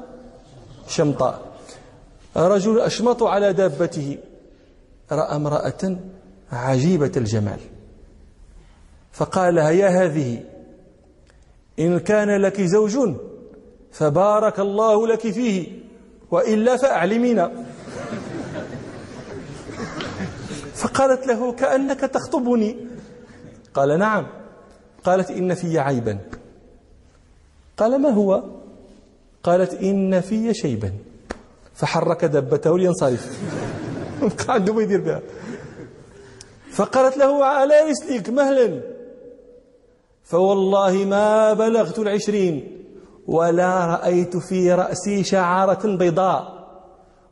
شمطاء. 0.88 1.42
رجل 2.36 2.80
أشمط 2.80 3.22
على 3.22 3.52
دابته. 3.52 4.18
رأى 5.12 5.36
امرأة 5.36 5.96
عجيبة 6.52 7.12
الجمال. 7.16 7.58
فقال 9.14 9.56
يا 9.56 9.88
هذه. 9.88 10.42
إن 11.78 11.98
كان 11.98 12.30
لك 12.36 12.60
زوج 12.60 12.98
فبارك 13.92 14.60
الله 14.60 15.06
لك 15.06 15.30
فيه 15.30 15.78
وإلا 16.30 16.76
فأعلمينا. 16.76 17.52
فقالت 20.74 21.26
له 21.26 21.52
كأنك 21.52 22.00
تخطبني. 22.00 22.76
قال 23.74 23.98
نعم. 23.98 24.26
قالت 25.04 25.30
إن 25.30 25.54
في 25.54 25.78
عيبا. 25.78 26.18
قال 27.76 28.02
ما 28.02 28.08
هو؟ 28.08 28.44
قالت 29.42 29.74
إن 29.74 30.20
في 30.20 30.54
شيبا. 30.54 30.92
فحرك 31.74 32.24
دبته 32.24 32.78
لينصرف. 32.78 33.38
عنده 34.48 34.74
ما 34.74 34.82
يدير 34.82 35.00
بها. 35.00 35.20
فقالت 36.70 37.16
له 37.16 37.44
على 37.44 37.74
رسلك 37.90 38.30
مهلا. 38.30 38.93
فوالله 40.24 41.04
ما 41.04 41.52
بلغت 41.52 41.98
العشرين 41.98 42.64
ولا 43.26 43.86
رأيت 43.86 44.36
في 44.36 44.72
رأسي 44.72 45.24
شعارة 45.24 45.96
بيضاء 45.96 46.54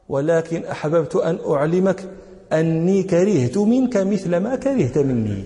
ولكن 0.08 0.64
أحببت 0.64 1.16
أن 1.16 1.38
أعلمك 1.50 2.08
أني 2.52 3.02
كرهت 3.02 3.58
منك 3.58 3.96
مثل 3.96 4.37
ما 4.37 4.56
كرهت 4.56 4.99
مني. 4.99 5.44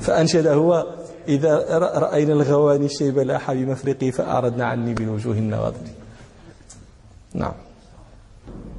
فأنشد 0.00 0.46
هو 0.46 0.86
إذا 1.28 1.78
رأينا 1.78 2.32
الغواني 2.32 2.84
الشيب 2.84 3.18
لاح 3.18 3.52
بمفرقي 3.52 4.10
فأعرضنا 4.10 4.64
عني 4.64 4.94
بالوجوه 4.94 5.34
النواظر 5.34 5.86
نعم. 7.34 7.52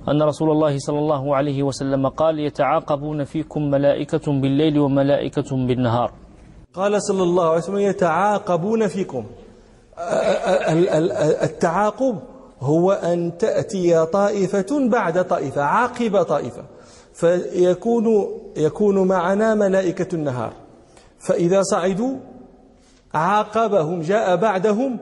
أن 0.09 0.21
رسول 0.21 0.51
الله 0.51 0.77
صلى 0.77 0.99
الله 0.99 1.35
عليه 1.35 1.63
وسلم 1.63 2.07
قال 2.07 2.39
يتعاقبون 2.39 3.23
فيكم 3.23 3.61
ملائكة 3.71 4.31
بالليل 4.41 4.79
وملائكة 4.79 5.49
بالنهار. 5.67 6.11
قال 6.73 7.03
صلى 7.03 7.23
الله 7.23 7.49
عليه 7.49 7.57
وسلم 7.57 7.77
يتعاقبون 7.77 8.87
فيكم. 8.87 9.25
التعاقب 11.43 12.19
هو 12.59 12.91
أن 12.91 13.37
تأتي 13.37 14.05
طائفة 14.05 14.89
بعد 14.89 15.27
طائفة 15.27 15.61
عاقب 15.61 16.23
طائفة. 16.23 16.63
فيكون 17.13 18.27
يكون 18.57 19.07
معنا 19.07 19.55
ملائكة 19.55 20.15
النهار. 20.15 20.53
فإذا 21.19 21.61
صعدوا 21.61 22.17
عاقبهم 23.13 24.01
جاء 24.01 24.35
بعدهم 24.35 24.99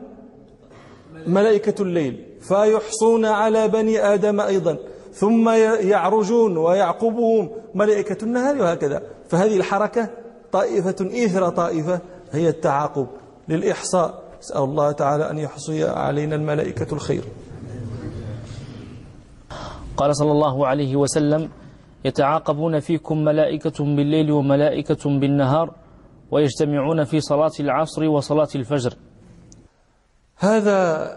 ملائكة 1.27 1.81
الليل. 1.81 2.25
فيحصون 2.41 3.25
على 3.25 3.67
بني 3.67 4.13
آدم 4.13 4.39
أيضا. 4.39 4.77
ثم 5.13 5.49
يعرجون 5.89 6.57
ويعقبهم 6.57 7.49
ملائكة 7.75 8.23
النهار 8.23 8.61
وهكذا. 8.61 9.01
فهذه 9.29 9.57
الحركة 9.57 10.09
طائفة 10.51 11.25
إثر 11.25 11.49
طائفة 11.49 12.01
هي 12.31 12.49
التعاقب 12.49 13.07
للإحصاء. 13.47 14.23
نسأل 14.39 14.61
الله 14.63 14.91
تعالى 14.91 15.29
أن 15.31 15.37
يحصي 15.37 15.83
علينا 15.83 16.35
الملائكة 16.35 16.93
الخير. 16.93 17.23
قال 19.97 20.15
صلى 20.15 20.31
الله 20.31 20.67
عليه 20.67 20.95
وسلم 20.95 21.49
يتعاقبون 22.05 22.79
فيكم 22.79 23.23
ملائكة 23.23 23.83
بالليل 23.83 24.31
وملائكة 24.31 25.19
بالنهار 25.19 25.73
ويجتمعون 26.31 27.03
في 27.03 27.19
صلاة 27.19 27.51
العصر 27.59 28.03
وصلاة 28.03 28.47
الفجر. 28.55 28.93
هذا 30.37 31.09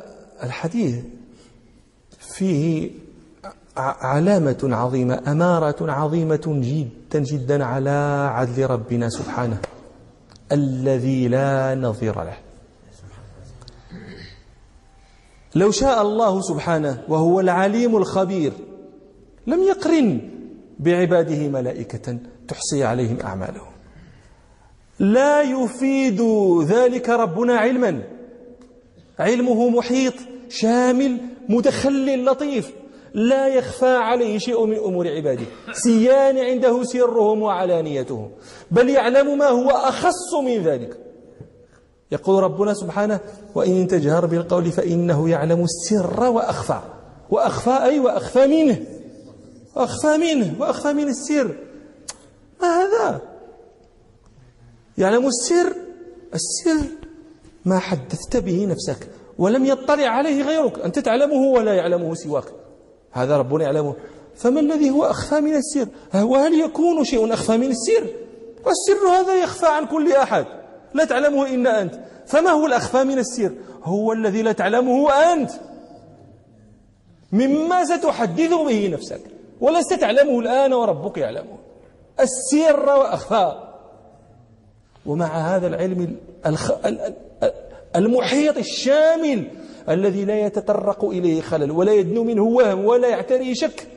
الحديث 0.42 1.04
فيه 2.18 2.90
علامة 3.76 4.58
عظيمة 4.62 5.22
أمارة 5.26 5.92
عظيمة 5.92 6.42
جدا 6.46 7.18
جدا 7.18 7.64
على 7.64 8.28
عدل 8.32 8.66
ربنا 8.66 9.08
سبحانه 9.08 9.58
الذي 10.52 11.28
لا 11.28 11.74
نظير 11.74 12.22
له. 12.22 12.36
لو 15.54 15.70
شاء 15.70 16.02
الله 16.02 16.40
سبحانه 16.40 17.02
وهو 17.08 17.40
العليم 17.40 17.96
الخبير 17.96 18.52
لم 19.46 19.62
يقرن 19.62 20.30
بعباده 20.78 21.48
ملائكة 21.48 22.18
تحصي 22.48 22.84
عليهم 22.84 23.20
أعمالهم. 23.20 23.72
لا 24.98 25.42
يفيد 25.42 26.20
ذلك 26.62 27.08
ربنا 27.08 27.56
علما. 27.56 28.02
علمه 29.18 29.68
محيط 29.68 30.14
شامل 30.48 31.20
متخلل 31.48 32.24
لطيف. 32.24 32.72
لا 33.14 33.48
يخفى 33.48 33.96
عليه 33.96 34.38
شيء 34.38 34.66
من 34.66 34.76
أمور 34.76 35.08
عباده. 35.08 35.44
سيان 35.72 36.38
عنده 36.38 36.84
سرهم 36.84 37.42
وعلانيتهم. 37.42 38.30
بل 38.70 38.88
يعلم 38.88 39.38
ما 39.38 39.48
هو 39.48 39.70
أخص 39.70 40.34
من 40.44 40.62
ذلك. 40.62 40.96
يقول 42.12 42.42
ربنا 42.42 42.74
سبحانه 42.74 43.20
وإن 43.54 43.86
تجهر 43.86 44.26
بالقول 44.26 44.72
فإنه 44.72 45.28
يعلم 45.28 45.64
السر 45.64 46.24
وأخفى. 46.24 46.80
وأخفى 47.30 47.82
أي 47.82 48.00
وأخفى 48.00 48.46
منه. 48.46 48.86
وأخفى 49.76 50.16
منه 50.16 50.54
وأخفى 50.60 50.92
من 50.92 51.08
السر. 51.08 51.56
ما 52.62 52.68
هذا؟ 52.68 53.22
يعلم 54.98 55.26
السر. 55.26 55.76
السر 56.34 56.86
ما 57.64 57.78
حدثت 57.78 58.36
به 58.36 58.66
نفسك 58.66 59.08
ولم 59.38 59.66
يطلع 59.66 60.08
عليه 60.08 60.42
غيرك. 60.42 60.78
أنت 60.78 60.98
تعلمه 60.98 61.46
ولا 61.46 61.74
يعلمه 61.74 62.14
سواك. 62.14 62.44
هذا 63.12 63.36
ربنا 63.36 63.64
يعلمه. 63.64 63.94
فما 64.36 64.60
الذي 64.60 64.90
هو 64.90 65.04
أخفى 65.04 65.40
من 65.40 65.54
السر؟ 65.54 65.86
وهل 66.14 66.60
يكون 66.60 67.04
شيء 67.04 67.32
أخفى 67.32 67.56
من 67.56 67.70
السر؟ 67.70 68.06
والسر 68.64 69.08
هذا 69.08 69.42
يخفى 69.42 69.66
عن 69.66 69.86
كل 69.86 70.12
أحد. 70.12 70.46
لا 70.94 71.04
تعلمه 71.04 71.46
إلا 71.46 71.82
أنت. 71.82 71.94
فما 72.26 72.50
هو 72.50 72.66
الأخفى 72.66 73.04
من 73.04 73.18
السر؟ 73.18 73.52
هو 73.84 74.12
الذي 74.12 74.42
لا 74.42 74.52
تعلمه 74.52 75.12
أنت. 75.12 75.50
مما 77.32 77.84
ستحدث 77.84 78.52
به 78.52 78.90
نفسك. 78.92 79.20
ولست 79.60 79.94
تعلمه 79.94 80.40
الآن 80.40 80.72
وربك 80.72 81.18
يعلمه. 81.18 81.58
السر 82.20 82.86
وأخفى 82.86 83.58
ومع 85.06 85.26
هذا 85.26 85.66
العلم. 85.66 86.16
المحيط 87.96 88.56
الشامل 88.56 89.46
الذي 89.88 90.24
لا 90.24 90.46
يتطرق 90.46 91.04
إليه 91.04 91.40
خلل 91.40 91.70
ولا 91.70 91.92
يدنو 91.92 92.24
منه 92.24 92.42
وهم 92.42 92.84
ولا 92.84 93.08
يعتريه 93.08 93.54
شك. 93.54 93.88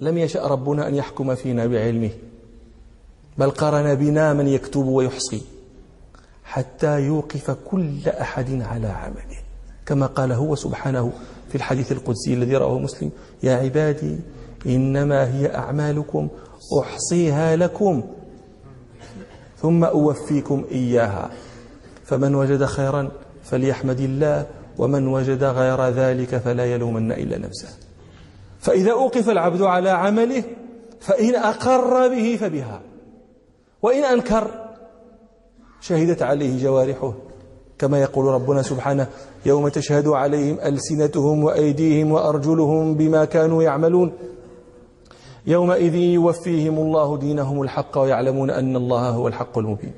لم 0.00 0.18
يشأ 0.18 0.46
ربنا 0.46 0.88
أن 0.88 0.94
يحكم 0.94 1.34
فينا 1.34 1.66
بعلمه 1.66 2.10
بل 3.38 3.50
قرن 3.50 3.94
بنا 3.94 4.32
من 4.32 4.48
يكتب 4.48 4.86
ويحصي 4.86 5.42
حتى 6.44 7.00
يوقف 7.00 7.50
كل 7.50 8.08
أحد 8.08 8.62
على 8.62 8.86
عمله. 8.86 9.38
كما 9.86 10.06
قال 10.06 10.32
هو 10.32 10.54
سبحانه 10.54 11.12
في 11.48 11.54
الحديث 11.54 11.92
القدسي 11.92 12.34
الذي 12.34 12.56
رواه 12.56 12.78
مسلم 12.78 13.10
يا 13.42 13.56
عبادي 13.56 14.18
إنما 14.66 15.34
هي 15.34 15.54
أعمالكم 15.54 16.28
أحصيها 16.80 17.56
لكم 17.56 18.02
ثم 19.62 19.84
أوفيكم 19.84 20.64
إياها 20.70 21.30
فمن 22.04 22.34
وجد 22.34 22.64
خيرا 22.64 23.10
فليحمد 23.44 24.00
الله 24.00 24.46
ومن 24.78 25.08
وجد 25.08 25.44
غير 25.44 25.88
ذلك 25.88 26.36
فلا 26.36 26.64
يلومن 26.64 27.12
إلا 27.12 27.38
نفسه. 27.38 27.68
فإذا 28.60 28.92
أوقف 28.92 29.30
العبد 29.30 29.62
على 29.62 29.90
عمله 29.90 30.44
فإن 31.00 31.34
أقر 31.34 32.08
به 32.08 32.36
فبها. 32.40 32.80
وإن 33.82 34.04
أنكر 34.04 34.50
شهدت 35.80 36.22
عليه 36.22 36.62
جوارحه. 36.62 37.14
كما 37.78 38.00
يقول 38.00 38.24
ربنا 38.24 38.62
سبحانه 38.62 39.06
يوم 39.46 39.68
تشهد 39.68 40.08
عليهم 40.08 40.58
ألسنتهم 40.60 41.44
وأيديهم 41.44 42.12
وأرجلهم 42.12 42.94
بما 42.94 43.24
كانوا 43.24 43.62
يعملون. 43.62 44.12
يومئذ 45.46 45.94
يوفيهم 45.94 46.78
الله 46.78 47.18
دينهم 47.18 47.62
الحق 47.62 47.98
ويعلمون 47.98 48.50
أن 48.50 48.76
الله 48.76 49.08
هو 49.08 49.28
الحق 49.28 49.58
المبين. 49.58 49.92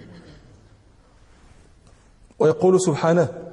ويقول 2.38 2.80
سبحانه 2.80 3.47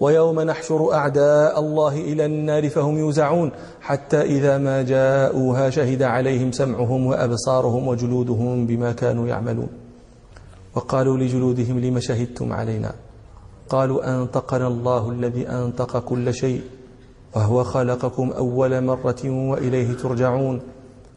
ويوم 0.00 0.40
نحشر 0.40 0.92
أعداء 0.92 1.60
الله 1.60 1.94
إلى 2.00 2.26
النار 2.26 2.68
فهم 2.68 2.98
يوزعون 2.98 3.50
حتى 3.80 4.20
إذا 4.22 4.58
ما 4.58 4.82
جاءوها 4.82 5.70
شهد 5.70 6.02
عليهم 6.02 6.52
سمعهم 6.52 7.06
وأبصارهم 7.06 7.88
وجلودهم 7.88 8.66
بما 8.66 8.92
كانوا 8.92 9.28
يعملون. 9.28 9.68
وقالوا 10.74 11.16
لجلودهم 11.18 11.80
لم 11.80 12.00
شهدتم 12.00 12.52
علينا؟ 12.52 12.94
قالوا 13.68 14.14
أنطقنا 14.14 14.66
الله 14.66 15.10
الذي 15.10 15.48
أنطق 15.48 15.98
كل 15.98 16.34
شيء 16.34 16.62
وهو 17.36 17.64
خلقكم 17.64 18.30
أول 18.30 18.84
مرة 18.84 19.22
وإليه 19.24 19.92
ترجعون. 19.92 20.60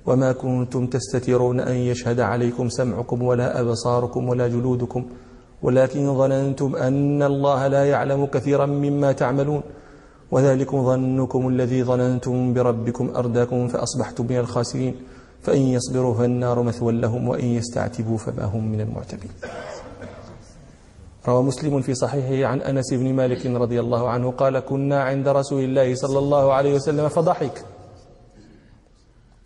وما 0.06 0.32
كنتم 0.32 0.88
تستترون 0.88 1.60
أن 1.60 1.76
يشهد 1.76 2.20
عليكم 2.20 2.70
سمعكم 2.70 3.22
ولا 3.22 3.62
أبصاركم 3.62 4.30
ولا 4.30 4.48
جلودكم. 4.48 5.06
ولكن 5.62 6.18
ظننتم 6.18 6.76
أن 6.76 7.24
الله 7.24 7.68
لا 7.68 7.86
يعلم 7.86 8.26
كثيرا 8.26 8.66
مما 8.66 9.12
تعملون. 9.12 9.62
وذلكم 10.32 10.86
ظنكم 10.86 11.48
الذي 11.48 11.84
ظننتم 11.84 12.54
بربكم 12.54 13.16
أرداكم 13.16 13.68
فأصبحتم 13.68 14.26
من 14.30 14.38
الخاسرين. 14.38 14.96
فإن 15.42 15.62
يصبروا 15.62 16.14
فالنار 16.14 16.62
مثوى 16.62 16.94
لهم 16.94 17.28
وإن 17.28 17.46
يستعتبوا 17.46 18.18
فما 18.18 18.46
هم 18.46 18.72
من 18.72 18.82
المعتبين. 18.82 19.32
روى 21.28 21.44
مسلم 21.44 21.82
في 21.82 21.94
صحيحه 21.94 22.52
عن 22.52 22.62
أنس 22.62 22.94
بن 22.94 23.14
مالك 23.14 23.46
رضي 23.46 23.80
الله 23.80 24.10
عنه 24.10 24.32
قال 24.32 24.60
كنا 24.60 25.04
عند 25.04 25.28
رسول 25.28 25.64
الله 25.64 25.96
صلى 25.96 26.20
الله 26.20 26.54
عليه 26.54 26.76
وسلم 26.76 27.08
فضحك. 27.10 27.66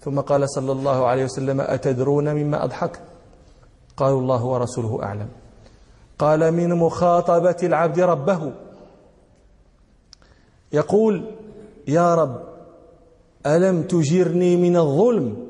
ثم 0.01 0.19
قال 0.19 0.49
صلى 0.49 0.71
الله 0.71 1.05
عليه 1.05 1.23
وسلم 1.23 1.61
أتدرون 1.61 2.33
مما 2.33 2.63
أضحك؟ 2.63 2.99
قالوا 3.97 4.19
الله 4.21 4.45
ورسوله 4.45 5.03
أعلم. 5.03 5.27
قال 6.21 6.51
من 6.51 6.69
مخاطبة 6.69 7.55
العبد 7.63 7.99
ربه. 7.99 8.53
يقول 10.73 11.25
يا 11.87 12.15
رب 12.15 12.41
ألم 13.45 13.83
تجرني 13.83 14.55
من 14.55 14.77
الظلم؟ 14.77 15.47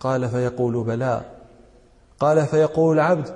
قال 0.00 0.28
فيقول 0.28 0.84
بلى. 0.84 1.20
قال 2.20 2.46
فيقول 2.46 2.96
العبد 2.96 3.34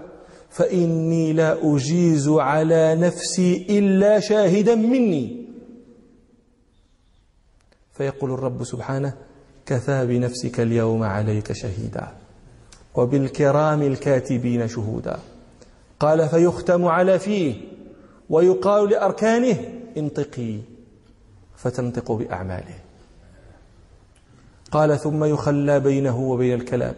فإني 0.51 1.33
لا 1.33 1.75
أجيز 1.75 2.29
على 2.29 2.95
نفسي 2.95 3.67
إلا 3.79 4.21
شاهدا 4.21 4.75
مني. 4.75 5.47
فيقول 7.93 8.33
الرب 8.33 8.65
سبحانه 8.65 9.15
كفى 9.67 10.07
بنفسك 10.07 10.61
اليوم 10.61 11.03
عليك 11.03 11.53
شهيدا 11.53 12.09
وبالكرام 12.95 13.83
الكاتبين 13.83 14.69
شهودا. 14.69 15.19
قال 16.01 16.29
فيختم 16.29 16.85
على 16.85 17.19
فيه 17.19 17.55
ويقال 18.31 18.91
لأركانه 18.91 19.57
انطقي 19.97 20.59
فتنطق 21.57 22.13
بأعماله. 22.13 22.75
قال 24.71 24.99
ثم 24.99 25.25
يخلى 25.25 25.81
بينه 25.81 26.21
وبين 26.21 26.61
الكلام. 26.61 26.95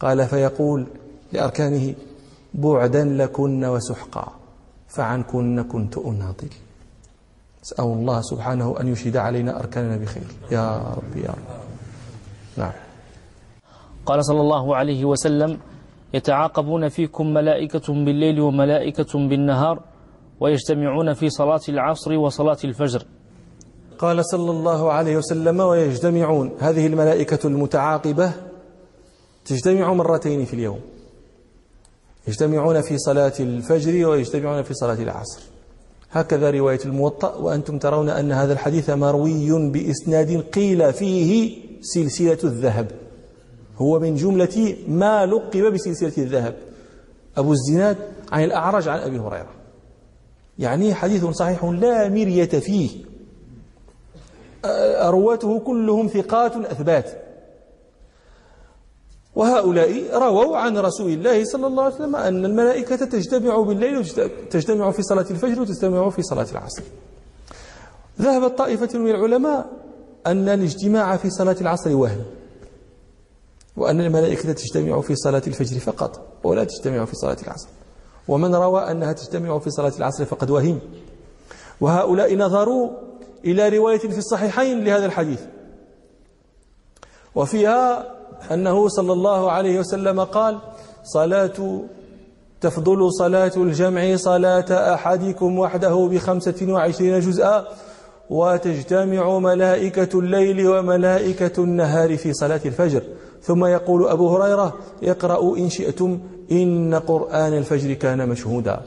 قال 0.00 0.26
فيقول 0.26 0.86
لأركانه 1.32 1.94
بعدا 2.54 3.04
لكن 3.04 3.64
وسحقا 3.64 4.32
فعنكن 4.88 5.62
كنت 5.62 5.98
أناضل. 5.98 6.50
أسأل 7.64 7.84
الله 7.84 8.20
سبحانه 8.20 8.80
أن 8.80 8.88
يشهد 8.88 9.16
علينا 9.16 9.60
أركاننا 9.60 9.96
بخير. 9.96 10.26
يا 10.50 10.78
رب 10.78 11.16
يا 11.16 11.30
رب. 11.30 11.60
نعم. 12.56 12.72
قال 14.06 14.24
صلى 14.24 14.40
الله 14.40 14.76
عليه 14.76 15.04
وسلم 15.04 15.58
يتعاقبون 16.14 16.88
فيكم 16.88 17.34
ملائكة 17.34 17.92
بالليل 17.92 18.40
وملائكة 18.40 19.28
بالنهار 19.28 19.82
ويجتمعون 20.40 21.12
في 21.12 21.30
صلاة 21.30 21.60
العصر 21.68 22.12
وصلاة 22.12 22.58
الفجر. 22.64 23.02
قال 23.98 24.24
صلى 24.24 24.50
الله 24.50 24.92
عليه 24.92 25.16
وسلم 25.16 25.60
ويجتمعون. 25.60 26.52
هذه 26.60 26.86
الملائكة 26.86 27.46
المتعاقبة 27.46 28.32
تجتمع 29.44 29.92
مرتين 29.92 30.44
في 30.44 30.54
اليوم. 30.54 30.80
يجتمعون 32.28 32.80
في 32.80 32.98
صلاة 32.98 33.32
الفجر 33.40 34.08
ويجتمعون 34.08 34.62
في 34.62 34.74
صلاة 34.74 35.02
العصر. 35.02 35.40
هكذا 36.10 36.50
رواية 36.50 36.80
الموطأ 36.84 37.34
وأنتم 37.34 37.78
ترون 37.78 38.08
أن 38.08 38.32
هذا 38.32 38.52
الحديث 38.52 38.90
مروي 38.90 39.70
بإسناد 39.70 40.40
قيل 40.40 40.92
فيه 40.92 41.58
سلسلة 41.80 42.38
الذهب. 42.44 42.90
هو 43.78 43.98
من 43.98 44.14
جملة 44.14 44.76
ما 44.88 45.26
لقب 45.26 45.72
بسلسلة 45.72 46.24
الذهب. 46.24 46.56
أبو 47.36 47.52
الزناد 47.52 47.96
عن 48.32 48.44
الأعرج 48.44 48.88
عن 48.88 48.98
أبي 48.98 49.18
هريرة. 49.18 49.54
يعني 50.58 50.94
حديث 50.94 51.24
صحيح 51.24 51.64
لا 51.64 52.08
مرية 52.08 52.44
فيه. 52.44 52.90
أرواته 54.64 55.58
كلهم 55.58 56.06
ثقات 56.06 56.56
أثبات. 56.56 57.10
وهؤلاء 59.34 60.18
رووا 60.18 60.56
عن 60.56 60.78
رسول 60.78 61.12
الله 61.12 61.44
صلى 61.44 61.66
الله 61.66 61.84
عليه 61.84 61.94
وسلم 61.94 62.16
أن 62.16 62.44
الملائكة 62.44 62.96
تجتمع 62.96 63.60
بالليل 63.60 63.98
وتجتمع 63.98 64.90
في 64.90 65.02
صلاة 65.02 65.26
الفجر 65.30 65.60
وتجتمع 65.60 66.10
في 66.10 66.22
صلاة 66.22 66.46
العصر. 66.52 66.82
ذهبت 68.20 68.58
طائفة 68.58 68.98
من 68.98 69.10
العلماء 69.10 69.70
أن 70.26 70.48
الاجتماع 70.48 71.16
في 71.16 71.30
صلاة 71.30 71.56
العصر 71.60 71.96
وهم. 71.96 72.24
وأن 73.78 74.00
الملائكة 74.00 74.52
تجتمع 74.52 75.00
في 75.00 75.16
صلاة 75.16 75.42
الفجر 75.46 75.80
فقط 75.80 76.20
ولا 76.44 76.64
تجتمع 76.64 77.04
في 77.04 77.16
صلاة 77.16 77.36
العصر. 77.42 77.68
ومن 78.28 78.54
روى 78.54 78.90
أنها 78.90 79.12
تجتمع 79.12 79.58
في 79.58 79.70
صلاة 79.70 79.92
العصر 79.98 80.24
فقد 80.24 80.50
وهم. 80.50 80.80
وهؤلاء 81.80 82.36
نظروا 82.36 82.90
إلى 83.44 83.68
رواية 83.68 83.98
في 83.98 84.18
الصحيحين 84.18 84.84
لهذا 84.84 85.06
الحديث. 85.06 85.40
وفيها 87.34 88.06
أنه 88.50 88.88
صلى 88.88 89.12
الله 89.12 89.50
عليه 89.52 89.78
وسلم 89.78 90.20
قال 90.20 90.58
صلاة 91.04 91.82
تفضل 92.60 93.12
صلاة 93.12 93.52
الجمع 93.56 94.16
صلاة 94.16 94.94
أحدكم 94.94 95.58
وحده 95.58 96.08
بخمسة 96.12 96.66
وعشرين 96.72 97.20
جزءا 97.20 97.68
وتجتمع 98.30 99.38
ملائكة 99.38 100.18
الليل 100.18 100.68
وملائكة 100.68 101.62
النهار 101.64 102.16
في 102.16 102.32
صلاة 102.32 102.60
الفجر. 102.64 103.02
ثم 103.42 103.64
يقول 103.64 104.08
أبو 104.08 104.36
هريرة 104.36 104.76
اقرأوا 105.02 105.56
إن 105.56 105.70
شئتم 105.70 106.20
إن 106.52 106.94
قرآن 106.94 107.52
الفجر 107.52 107.94
كان 107.94 108.28
مشهودا. 108.28 108.80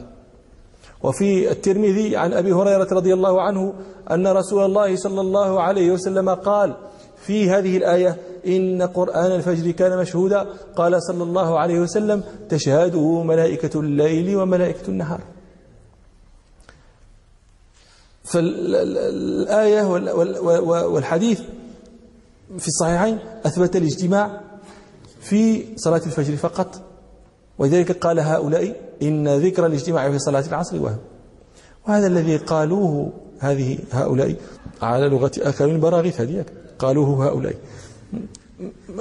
وفي 1.03 1.51
الترمذي 1.51 2.17
عن 2.17 2.33
أبي 2.33 2.53
هريرة 2.53 2.87
رضي 2.91 3.13
الله 3.13 3.41
عنه 3.41 3.73
أن 4.11 4.27
رسول 4.27 4.65
الله 4.65 4.95
صلى 4.95 5.21
الله 5.21 5.61
عليه 5.61 5.91
وسلم 5.91 6.29
قال 6.29 6.73
في 7.25 7.49
هذه 7.49 7.77
الآية 7.77 8.17
إن 8.47 8.81
قرآن 8.81 9.31
الفجر 9.31 9.71
كان 9.71 9.97
مشهودا. 9.97 10.45
قال 10.75 11.03
صلى 11.03 11.23
الله 11.23 11.59
عليه 11.59 11.79
وسلم 11.79 12.23
تشهده 12.49 13.23
ملائكة 13.23 13.79
الليل 13.79 14.35
وملائكة 14.35 14.87
النهار. 14.87 15.19
فالآية 18.23 19.83
والحديث 20.93 21.41
في 22.57 22.67
الصحيحين 22.67 23.19
أثبت 23.45 23.75
الاجتماع 23.75 24.41
في 25.21 25.65
صلاة 25.77 26.01
الفجر 26.05 26.35
فقط. 26.35 26.81
ولذلك 27.59 27.91
قال 27.91 28.19
هؤلاء 28.19 28.75
إن 29.01 29.27
ذكر 29.27 29.65
الاجتماع 29.65 30.11
في 30.11 30.19
صلاة 30.19 30.43
العصر 30.47 30.83
وهم. 30.83 30.97
وهذا 31.87 32.07
الذي 32.07 32.37
قالوه 32.37 33.13
هذه 33.39 33.79
هؤلاء 33.91 34.35
على 34.81 35.09
لغة 35.09 35.31
أكل 35.37 35.65
البراغيث 35.65 36.21
هذه 36.21 36.45
قالوه 36.79 37.27
هؤلاء. 37.27 37.55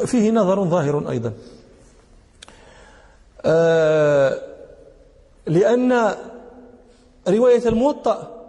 فيه 0.07 0.31
نظر 0.31 0.65
ظاهر 0.65 1.11
أيضا. 1.11 1.33
آه 3.45 4.39
لأن 5.47 6.15
رواية 7.29 7.69
الموطأ 7.69 8.47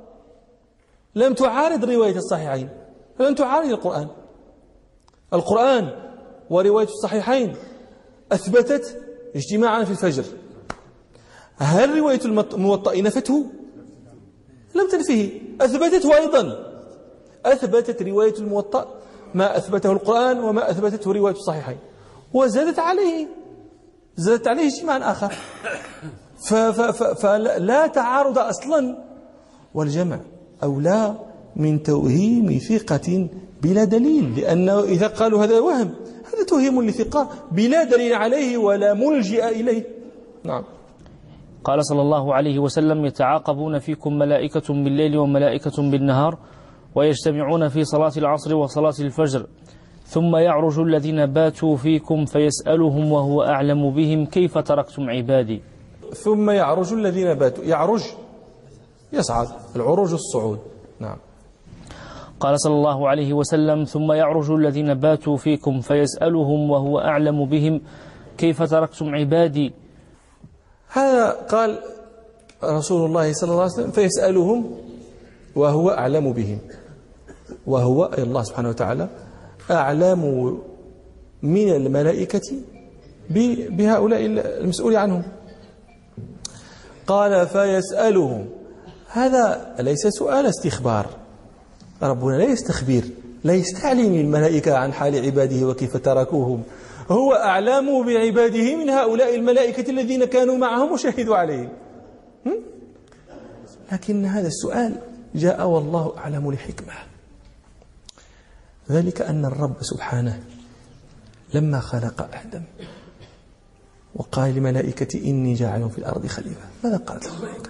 لم 1.15 1.33
تعارض 1.33 1.85
رواية 1.85 2.15
الصحيحين 2.15 2.69
لم 3.19 3.35
تعارض 3.35 3.69
القرآن. 3.69 4.07
القرآن 5.33 5.89
ورواية 6.49 6.87
الصحيحين 6.87 7.55
أثبتت 8.31 9.01
اجتماعا 9.35 9.83
في 9.83 9.91
الفجر. 9.91 10.23
هل 11.57 11.97
رواية 11.99 12.19
الموطأ 12.25 13.01
نفته؟ 13.01 13.45
لم 14.75 14.89
تنفه. 14.91 15.29
أثبتته 15.61 16.17
أيضا. 16.17 16.71
أثبتت 17.45 18.01
رواية 18.01 18.33
الموطأ 18.39 18.95
ما 19.33 19.57
أثبته 19.57 19.91
القرآن 19.91 20.39
وما 20.39 20.71
أثبتته 20.71 21.13
رواية 21.13 21.33
الصحيحين. 21.33 21.77
وزادت 22.33 22.79
عليه. 22.79 23.27
زادت 24.15 24.47
عليه 24.47 24.67
اجتماعا 24.67 25.11
آخر. 25.11 25.33
فلا 27.21 27.87
تعارض 27.87 28.39
أصلا. 28.39 28.97
والجمع 29.73 30.19
أولى 30.63 31.15
من 31.55 31.83
توهيم 31.83 32.59
ثقة 32.59 33.27
بلا 33.63 33.83
دليل 33.83 34.39
لأنه 34.39 34.83
إذا 34.83 35.07
قالوا 35.07 35.43
هذا 35.43 35.59
وهم 35.59 35.89
هذا 36.33 36.43
توهيم 36.47 36.81
لثقة 36.81 37.29
بلا 37.51 37.83
دليل 37.83 38.13
عليه 38.13 38.57
ولا 38.57 38.93
ملجئ 38.93 39.49
إليه. 39.49 39.85
نعم. 40.43 40.63
قال 41.63 41.85
صلى 41.85 42.01
الله 42.01 42.33
عليه 42.33 42.59
وسلم 42.59 43.05
يتعاقبون 43.05 43.79
فيكم 43.79 44.13
ملائكة 44.17 44.73
بالليل 44.73 45.17
وملائكة 45.17 45.91
بالنهار 45.91 46.37
ويجتمعون 46.95 47.67
في 47.67 47.83
صلاة 47.83 48.11
العصر 48.17 48.55
وصلاة 48.55 48.93
الفجر 48.99 49.45
ثم 50.05 50.35
يعرج 50.35 50.79
الذين 50.79 51.25
باتوا 51.25 51.77
فيكم 51.77 52.25
فيسألهم 52.25 53.11
وهو 53.11 53.43
أعلم 53.43 53.91
بهم 53.91 54.25
كيف 54.25 54.57
تركتم 54.57 55.09
عبادي؟ 55.09 55.61
ثم 56.13 56.49
يعرج 56.49 56.93
الذين 56.93 57.33
باتوا 57.33 57.63
يعرج 57.63 58.03
يصعد 59.13 59.47
العروج 59.75 60.13
الصعود. 60.13 60.59
قال 62.41 62.61
صلى 62.61 62.73
الله 62.73 63.09
عليه 63.09 63.33
وسلم 63.33 63.83
ثم 63.83 64.11
يعرج 64.11 64.51
الذين 64.51 64.93
باتوا 64.93 65.37
فيكم 65.37 65.81
فيسألهم 65.81 66.71
وهو 66.71 66.99
أعلم 66.99 67.45
بهم 67.45 67.81
كيف 68.37 68.63
تركتم 68.63 69.15
عبادي؟ 69.15 69.73
هذا 70.87 71.29
قال 71.29 71.79
رسول 72.63 73.05
الله 73.05 73.33
صلى 73.33 73.51
الله 73.51 73.61
عليه 73.61 73.73
وسلم 73.73 73.91
فيسألهم 73.91 74.59
وهو 75.55 75.89
أعلم 75.89 76.33
بهم. 76.33 76.59
وهو 77.67 78.05
أي 78.05 78.23
الله 78.23 78.43
سبحانه 78.43 78.69
وتعالى 78.69 79.07
أعلم 79.71 80.21
من 81.43 81.69
الملائكة 81.69 82.47
بهؤلاء 83.69 84.25
المسؤول 84.65 84.95
عنهم. 84.95 85.23
قال 87.07 87.47
فيسألهم. 87.47 88.49
هذا 89.07 89.75
ليس 89.79 90.07
سؤال 90.07 90.45
استخبار. 90.45 91.20
ربنا 92.01 92.37
لا 92.37 92.43
يستخبر 92.43 93.01
لا 93.43 93.53
يستعلم 93.53 94.13
الملائكة 94.13 94.77
عن 94.77 94.93
حال 94.93 95.25
عباده 95.25 95.67
وكيف 95.67 95.97
تركوهم. 95.97 96.63
هو 97.09 97.33
أعلم 97.33 98.05
بعباده 98.05 98.75
من 98.75 98.89
هؤلاء 98.89 99.35
الملائكة 99.35 99.91
الذين 99.91 100.25
كانوا 100.25 100.57
معهم 100.57 100.91
وشهدوا 100.91 101.35
عليهم. 101.37 101.69
لكن 103.91 104.25
هذا 104.25 104.47
السؤال 104.47 104.95
جاء 105.35 105.67
والله 105.67 106.17
أعلم 106.17 106.51
لحكمة. 106.51 106.93
ذلك 108.91 109.21
أن 109.21 109.45
الرب 109.45 109.75
سبحانه 109.81 110.43
لما 111.53 111.79
خلق 111.79 112.29
آدم 112.45 112.63
وقال 114.15 114.53
للملائكة 114.53 115.19
إني 115.29 115.53
جاعل 115.53 115.89
في 115.89 115.97
الأرض 115.97 116.27
خليفة 116.27 116.65
ماذا 116.83 116.97
قالت 116.97 117.27
الملائكة؟ 117.27 117.69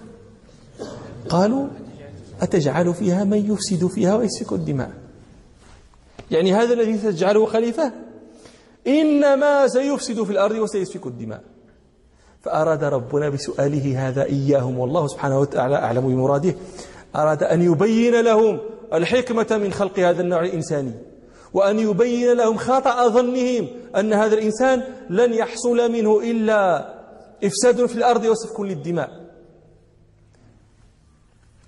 قالوا 1.29 1.67
أتجعل 2.41 2.93
فيها 2.93 3.23
من 3.23 3.51
يفسد 3.51 3.87
فيها 3.87 4.15
ويسفك 4.15 4.53
الدماء. 4.53 4.91
يعني 6.31 6.53
هذا 6.53 6.73
الذي 6.73 6.97
تجعله 6.97 7.45
خليفة 7.45 7.91
إنما 8.87 9.67
سيفسد 9.67 10.23
في 10.23 10.31
الأرض 10.31 10.55
وسيسفك 10.55 11.07
الدماء. 11.07 11.41
فأراد 12.41 12.83
ربنا 12.83 13.29
بسؤاله 13.29 14.07
هذا 14.07 14.23
إياهم 14.23 14.79
والله 14.79 15.07
سبحانه 15.07 15.39
وتعالى 15.39 15.75
أعلم 15.75 16.01
بمراده. 16.01 16.55
أراد 17.15 17.43
أن 17.43 17.61
يبين 17.61 18.21
لهم 18.21 18.59
الحكمة 18.93 19.47
من 19.51 19.73
خلق 19.73 19.99
هذا 19.99 20.21
النوع 20.21 20.43
الإنساني 20.43 20.91
وأن 21.53 21.79
يبين 21.79 22.33
لهم 22.37 22.57
خطأ 22.57 23.07
ظنهم 23.07 23.67
أن 23.95 24.13
هذا 24.13 24.33
الإنسان 24.33 24.83
لن 25.09 25.33
يحصل 25.33 25.91
منه 25.91 26.19
إلا 26.19 26.93
إفساد 27.43 27.85
في 27.85 27.95
الأرض 27.95 28.25
وسفك 28.25 28.59
للدماء. 28.59 29.20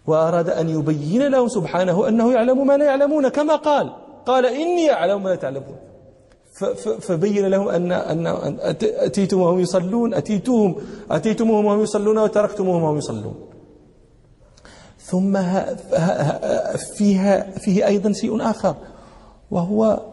وأراد 0.08 0.50
أن 0.50 0.70
يبين 0.70 1.28
لهم 1.28 1.48
سبحانه 1.48 2.08
أنه 2.08 2.34
يعلم 2.34 2.68
ما 2.68 2.78
لا 2.78 2.86
يعلمون 2.86 3.28
كما 3.28 3.56
قال 3.56 3.94
قال 4.26 4.46
إني 4.46 4.92
أعلم 4.92 5.24
ما 5.24 5.30
لا 5.30 5.36
تعلمون. 5.36 5.76
فبين 7.00 7.46
لهم 7.46 7.68
أن 7.68 7.92
أن 7.92 8.28
أتيتم 8.80 9.42
وهم 9.42 9.60
يصلون 9.60 10.14
أتيتهم 10.14 10.76
أتيتموهم 11.12 11.66
وهم 11.66 11.82
يصلون 11.82 12.18
وتركتموهم 12.18 12.84
وهم 12.84 12.98
يصلون. 12.98 13.36
ثم 15.00 15.38
فيها 16.98 17.52
فيه 17.52 17.88
أيضا 17.88 18.12
شيء 18.12 18.50
آخر 18.50 18.76
وهو 19.52 20.04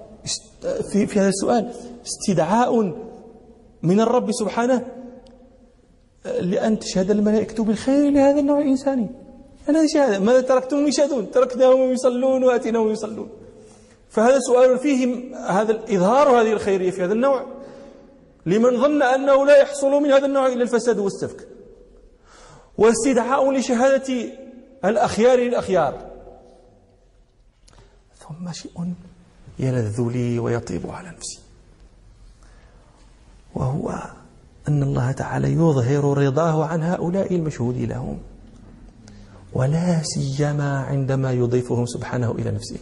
في, 0.92 1.07
في 1.07 1.20
هذا 1.20 1.29
السؤال 1.29 1.72
استدعاء 2.07 2.92
من 3.83 4.00
الرب 4.00 4.33
سبحانه 4.33 4.87
لأن 6.40 6.79
تشهد 6.79 7.11
الملائكة 7.11 7.64
بالخير 7.64 8.11
لهذا 8.11 8.40
النوع 8.40 8.59
الإنساني. 8.59 9.09
أنا 9.71 9.87
شهادة 9.87 10.19
ماذا 10.19 10.41
تركتم 10.41 10.87
يشهدون؟ 10.87 11.31
تركناهم 11.31 11.93
يصلون 11.93 12.45
وأتيناهم 12.45 12.91
يصلون. 12.91 13.31
فهذا 14.11 14.39
سؤال 14.39 14.79
فيه 14.79 15.35
هذا 15.37 15.73
إظهار 15.73 16.29
هذه 16.29 16.53
الخيرية 16.53 16.91
في 16.91 17.05
هذا 17.05 17.13
النوع. 17.13 17.47
لمن 18.47 18.81
ظن 18.81 19.03
أنه 19.03 19.47
لا 19.47 19.57
يحصل 19.57 19.91
من 19.91 20.11
هذا 20.11 20.27
النوع 20.27 20.47
إلا 20.47 20.63
الفساد 20.63 20.99
والسفك. 20.99 21.49
واستدعاء 22.79 23.53
لشهادة 23.53 24.33
الأخيار 24.85 25.39
للأخيار. 25.39 26.11
ثم 28.19 28.53
شيء 28.53 28.95
يلذ 29.59 30.01
لي 30.13 30.39
ويطيب 30.39 30.91
على 30.91 31.09
نفسي. 31.09 31.39
وهو 33.55 34.03
أن 34.69 34.83
الله 34.83 35.13
تعالى 35.13 35.53
يظهر 35.53 36.19
رضاه 36.19 36.65
عن 36.65 36.83
هؤلاء 36.83 37.35
المشهود 37.35 37.77
لهم. 37.79 38.19
ولا 39.53 40.03
سيما 40.03 40.79
عندما 40.79 41.33
يضيفهم 41.33 41.87
سبحانه 41.87 42.31
إلى 42.31 42.51
نفسه. 42.51 42.79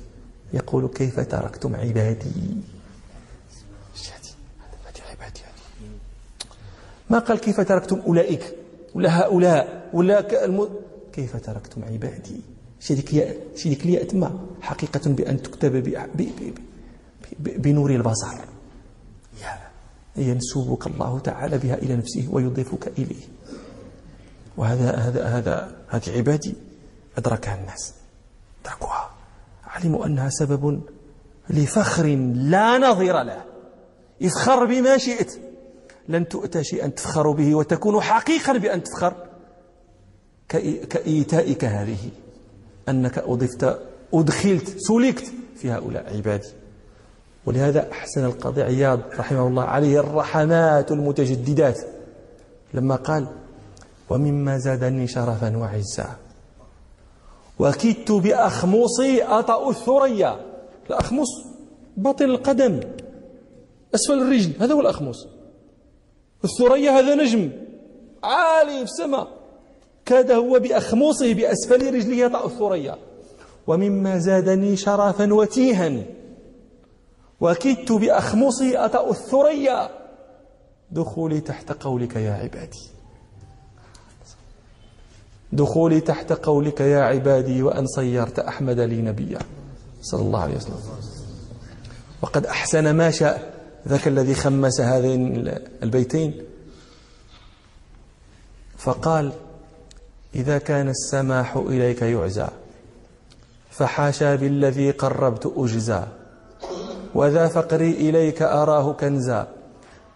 يقول 0.52 0.88
كيف 0.88 1.20
تركتم 1.20 1.76
عبادي؟ 1.76 2.30
ما 7.10 7.18
قال 7.18 7.38
كيف 7.38 7.60
تركتم 7.60 8.00
أولئك؟ 8.00 8.54
ولا 8.94 9.20
هؤلاء؟ 9.20 9.90
ولا. 9.92 10.20
كيف 11.12 11.36
تركتم 11.36 11.84
عبادي؟ 11.84 12.40
شديك 12.80 13.36
شديك 13.56 13.86
لي 13.86 14.02
أتما 14.02 14.46
حقيقة 14.60 15.10
بأن 15.10 15.42
تكتب 15.42 15.72
ب... 15.72 15.88
ب... 16.14 16.22
ب... 17.38 17.62
بنور 17.62 17.90
البصر. 17.90 18.36
ينسوبك 20.16 20.86
الله 20.86 21.18
تعالى 21.18 21.58
بها 21.58 21.74
إلى 21.74 21.96
نفسه 21.96 22.28
ويضيفك 22.30 22.88
إليه. 22.98 23.24
وهذا 24.58 24.90
هذا 24.96 25.24
هذا 25.24 25.76
هذه 25.88 26.16
عبادي 26.16 26.54
أدركها 27.18 27.54
الناس. 27.54 27.94
أدركوها 28.64 29.10
علموا 29.66 30.06
أنها 30.06 30.28
سبب 30.28 30.80
لفخر 31.50 32.06
لا 32.34 32.78
نظير 32.78 33.22
له. 33.22 33.44
افخر 34.22 34.64
بما 34.64 34.98
شئت. 34.98 35.38
لن 36.08 36.28
تؤتى 36.28 36.64
شيئا 36.64 36.88
تفخر 36.88 37.30
به 37.30 37.54
وتكون 37.54 38.00
حقيقا 38.00 38.58
بأن 38.58 38.82
تفخر. 38.82 39.14
كإيتائك 40.88 41.64
هذه. 41.64 42.10
أنك 42.88 43.18
أضفت 43.18 43.78
أدخلت 44.14 44.78
سلكت 44.78 45.32
في 45.56 45.70
هؤلاء 45.70 46.16
عبادي. 46.16 46.48
ولهذا 47.46 47.92
أحسن 47.92 48.24
القاضي 48.24 48.62
عياض 48.62 49.00
رحمه 49.18 49.46
الله 49.46 49.64
عليه 49.64 50.00
الرحمات 50.00 50.92
المتجددات. 50.92 51.80
لما 52.74 52.96
قال 52.96 53.28
ومما 54.10 54.58
زادني 54.58 55.06
شرفا 55.06 55.56
وعزا. 55.56 56.16
وكدت 57.58 58.12
بأخمصي 58.12 59.22
أطأ 59.22 59.70
الثريا. 59.70 60.40
الأخمص 60.90 61.28
باطن 61.96 62.24
القدم 62.24 62.80
أسفل 63.94 64.22
الرجل 64.22 64.52
هذا 64.60 64.74
هو 64.74 64.80
الأخمص. 64.80 65.26
الثريا 66.44 66.90
هذا 66.90 67.14
نجم 67.14 67.50
عالي 68.24 68.76
في 68.76 68.82
السماء. 68.82 69.28
كاد 70.04 70.30
هو 70.30 70.58
بأخمصه 70.58 71.34
بأسفل 71.34 71.94
رجله 71.94 72.16
يطأ 72.16 72.46
الثريا. 72.46 72.96
ومما 73.66 74.18
زادني 74.18 74.76
شرفا 74.76 75.34
وتيها. 75.34 76.02
وكدت 77.40 77.92
بأخمصي 77.92 78.76
أطأ 78.76 79.10
الثريا. 79.10 79.90
دخولي 80.90 81.40
تحت 81.40 81.72
قولك 81.72 82.16
يا 82.16 82.32
عبادي. 82.32 82.97
دخولي 85.52 86.00
تحت 86.00 86.32
قولك 86.32 86.80
يا 86.80 87.00
عبادي 87.00 87.62
وأن 87.62 87.86
صيرت 87.86 88.38
أحمد 88.38 88.80
لي 88.80 89.02
نبيا. 89.02 89.38
صلى 90.02 90.20
الله 90.22 90.40
عليه 90.40 90.56
وسلم. 90.56 90.80
وقد 92.22 92.46
أحسن 92.46 92.90
ما 92.90 93.10
شاء. 93.10 93.54
ذاك 93.88 94.08
الذي 94.08 94.34
خمس 94.34 94.80
هذين 94.80 95.48
البيتين. 95.82 96.34
فقال 98.78 99.32
إذا 100.34 100.58
كان 100.58 100.88
السماح 100.88 101.56
إليك 101.56 102.02
يعزى. 102.02 102.48
فحاشا 103.70 104.34
بالذي 104.34 104.90
قربت 104.90 105.52
أجزى. 105.56 106.02
وذا 107.14 107.48
فقري 107.48 107.90
إليك 107.90 108.42
أراه 108.42 108.92
كنزا. 108.92 109.46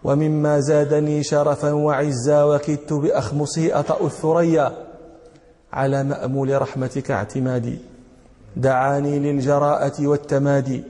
ومما 0.03 0.59
زادني 0.59 1.23
شرفا 1.23 1.71
وعزا. 1.71 2.43
وكدت 2.43 2.93
بأخمصي 2.93 3.73
أطأ 3.73 4.05
الثريا. 4.05 4.82
على 5.73 6.03
مأمول 6.03 6.61
رحمتك 6.61 7.11
اعتمادي. 7.11 7.77
دعاني 8.57 9.19
للجراءة 9.19 10.07
والتمادي. 10.07 10.83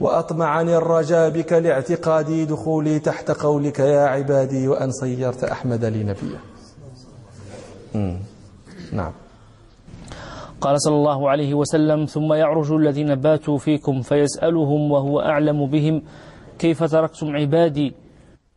وأطمعني 0.00 0.76
الرجاء 0.76 1.30
بك 1.30 1.52
لاعتقادي 1.52 2.44
دخولي 2.44 2.98
تحت 2.98 3.30
قولك 3.30 3.78
يا 3.78 4.00
عبادي 4.00 4.68
وأن 4.68 4.90
صيرت 4.90 5.44
أحمد 5.44 5.84
لي 5.84 6.04
نبيا. 6.04 6.40
نعم. 8.92 9.12
قال 10.60 10.82
صلى 10.82 10.94
الله 10.94 11.30
عليه 11.30 11.54
وسلم 11.54 12.04
ثم 12.04 12.32
يعرج 12.32 12.72
الذين 12.72 13.14
باتوا 13.14 13.58
فيكم 13.58 14.02
فيسألهم 14.02 14.92
وهو 14.92 15.20
أعلم 15.20 15.66
بهم 15.66 16.02
كيف 16.58 16.84
تركتم 16.84 17.36
عبادي؟ 17.36 17.94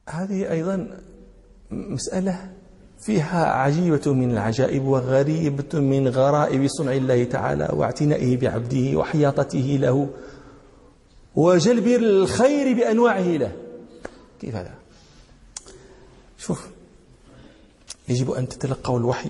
هذه 0.10 0.52
أيضا 0.52 0.88
مسألة 1.72 2.36
فيها 3.02 3.46
عجيبة 3.46 4.14
من 4.14 4.32
العجائب 4.32 4.86
وغريبة 4.86 5.80
من 5.80 6.08
غرائب 6.08 6.68
صنع 6.68 6.92
الله 6.92 7.24
تعالى 7.24 7.70
واعتنائه 7.74 8.38
بعبده 8.38 8.98
وحياطته 8.98 9.78
له 9.82 10.10
وجلب 11.36 11.88
الخير 11.88 12.76
بأنواعه 12.76 13.38
له. 13.38 13.52
كيف 14.42 14.56
هذا؟ 14.56 14.74
شوف 16.38 16.68
يجب 18.10 18.32
أن 18.32 18.48
تتلقوا 18.48 19.00
الوحي 19.00 19.30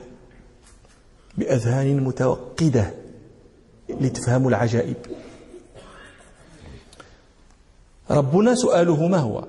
بأذهان 1.38 2.04
متوقدة 2.04 2.94
لتفهموا 3.90 4.50
العجائب. 4.50 4.98
ربنا 8.12 8.56
سؤاله 8.56 9.08
ما 9.08 9.18
هو؟ 9.18 9.48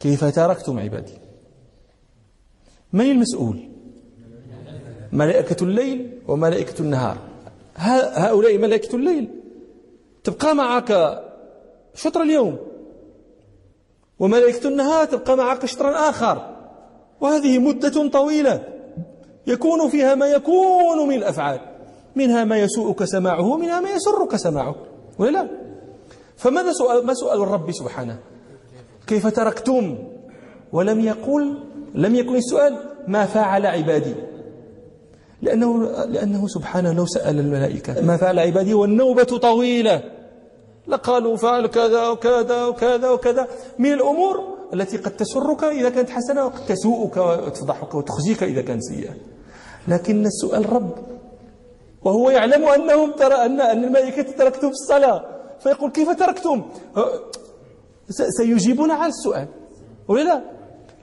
كيف 0.00 0.24
تركتم 0.24 0.78
عبادي؟ 0.78 1.23
من 2.94 3.10
المسؤول؟ 3.10 3.68
ملائكة 5.12 5.64
الليل 5.64 6.18
وملائكة 6.28 6.82
النهار. 6.82 7.18
هؤلاء 7.76 8.58
ملائكة 8.58 8.96
الليل. 8.96 9.28
تبقى 10.24 10.54
معك 10.54 11.20
شطر 11.94 12.22
اليوم. 12.22 12.56
وملائكة 14.18 14.68
النهار 14.68 15.04
تبقى 15.04 15.36
معك 15.36 15.66
شطرا 15.66 16.08
آخر. 16.08 16.56
وهذه 17.20 17.58
مدة 17.58 18.08
طويلة. 18.08 18.64
يكون 19.46 19.88
فيها 19.88 20.14
ما 20.14 20.26
يكون 20.26 21.08
من 21.08 21.14
الأفعال. 21.14 21.60
منها 22.16 22.44
ما 22.44 22.56
يسوءك 22.58 23.04
سماعه 23.04 23.46
ومنها 23.52 23.80
ما 23.80 23.90
يسرك 23.90 24.36
سماعه. 24.36 24.74
ولا 25.18 25.30
لا؟ 25.30 25.48
فماذا 26.36 26.72
سؤال 26.72 27.06
ما 27.06 27.14
سؤال 27.14 27.42
الرب 27.42 27.72
سبحانه؟ 27.72 28.18
كيف 29.06 29.26
تركتم؟ 29.26 29.98
ولم 30.72 31.00
يقل 31.00 31.58
لم 31.94 32.14
يكن 32.14 32.36
السؤال 32.36 32.76
ما 33.08 33.26
فعل 33.26 33.66
عبادي. 33.66 34.14
لأنه, 35.42 35.82
لأنه 36.04 36.46
سبحانه 36.48 36.92
لو 36.92 37.06
سأل 37.06 37.38
الملائكة 37.38 38.02
ما 38.02 38.16
فعل 38.16 38.38
عبادي 38.38 38.74
والنوبة 38.74 39.24
طويلة. 39.24 40.02
لقالوا 40.86 41.36
فعل 41.36 41.66
كذا 41.66 42.08
وكذا 42.08 42.64
وكذا 42.64 43.10
وكذا. 43.10 43.46
من 43.78 43.92
الأمور 43.92 44.54
التي 44.74 44.96
قد 44.96 45.16
تسرك 45.16 45.64
إذا 45.64 45.90
كانت 45.90 46.10
حسنة 46.10 46.44
وقد 46.44 46.66
تسوءك 46.66 47.16
وتفضحك 47.16 47.94
وتخزيك 47.94 48.42
إذا 48.42 48.62
كانت 48.62 48.82
سيئة. 48.82 49.14
لكن 49.88 50.26
السؤال 50.26 50.72
رب. 50.72 50.94
وهو 52.04 52.30
يعلم 52.30 52.64
أنهم 52.64 53.12
ترى 53.12 53.34
أن 53.34 53.60
الملائكة 53.60 54.22
تركتم 54.22 54.68
في 54.68 54.74
الصلاة. 54.82 55.24
فيقول 55.60 55.90
كيف 55.90 56.10
تركتم 56.10 56.62
سيجيبون 58.38 58.90
على 58.90 59.08
السؤال. 59.08 59.48
ولا 60.08 60.53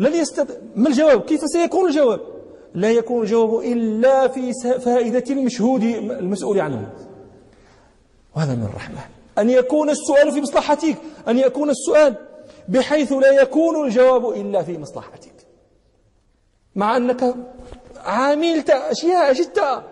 لن 0.01 0.13
يستطيع 0.13 0.55
ما 0.75 0.89
الجواب؟ 0.89 1.21
كيف 1.21 1.41
سيكون 1.45 1.87
الجواب؟ 1.89 2.19
لا 2.73 2.91
يكون 2.91 3.23
الجواب 3.23 3.59
إلا 3.59 4.27
في 4.27 4.53
فائدة 4.79 5.23
المشهود 5.29 5.83
المسؤول 5.83 6.59
عنه. 6.59 6.93
وهذا 8.35 8.55
من 8.55 8.63
الرحمة. 8.63 8.99
أن 9.37 9.49
يكون 9.49 9.89
السؤال 9.89 10.31
في 10.31 10.41
مصلحتك. 10.41 10.97
أن 11.27 11.37
يكون 11.37 11.69
السؤال 11.69 12.15
بحيث 12.69 13.13
لا 13.13 13.41
يكون 13.41 13.85
الجواب 13.85 14.29
إلا 14.29 14.63
في 14.63 14.77
مصلحتك. 14.77 15.33
مع 16.75 16.97
أنك 16.97 17.35
عاملت 17.97 18.69
أشياء 18.69 19.33
جدا 19.33 19.83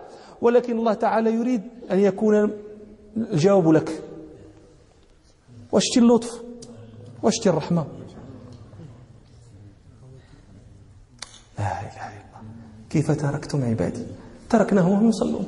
ولكن 0.42 0.78
الله 0.78 0.94
تعالى 0.94 1.32
يريد 1.32 1.62
أن 1.90 2.00
يكون 2.00 2.52
الجواب 3.16 3.68
لك. 3.68 4.02
واشتي 5.72 6.00
اللطف. 6.00 6.42
واشتي 7.22 7.48
الرحمة. 7.48 7.99
لا 11.60 11.72
إله 11.84 12.06
إلا 12.16 12.24
الله. 12.26 12.42
كيف 12.90 13.10
تركتم 13.10 13.64
عبادي؟ 13.64 14.04
تركناهم 14.48 14.92
وهم 14.92 15.08
يصلون. 15.08 15.46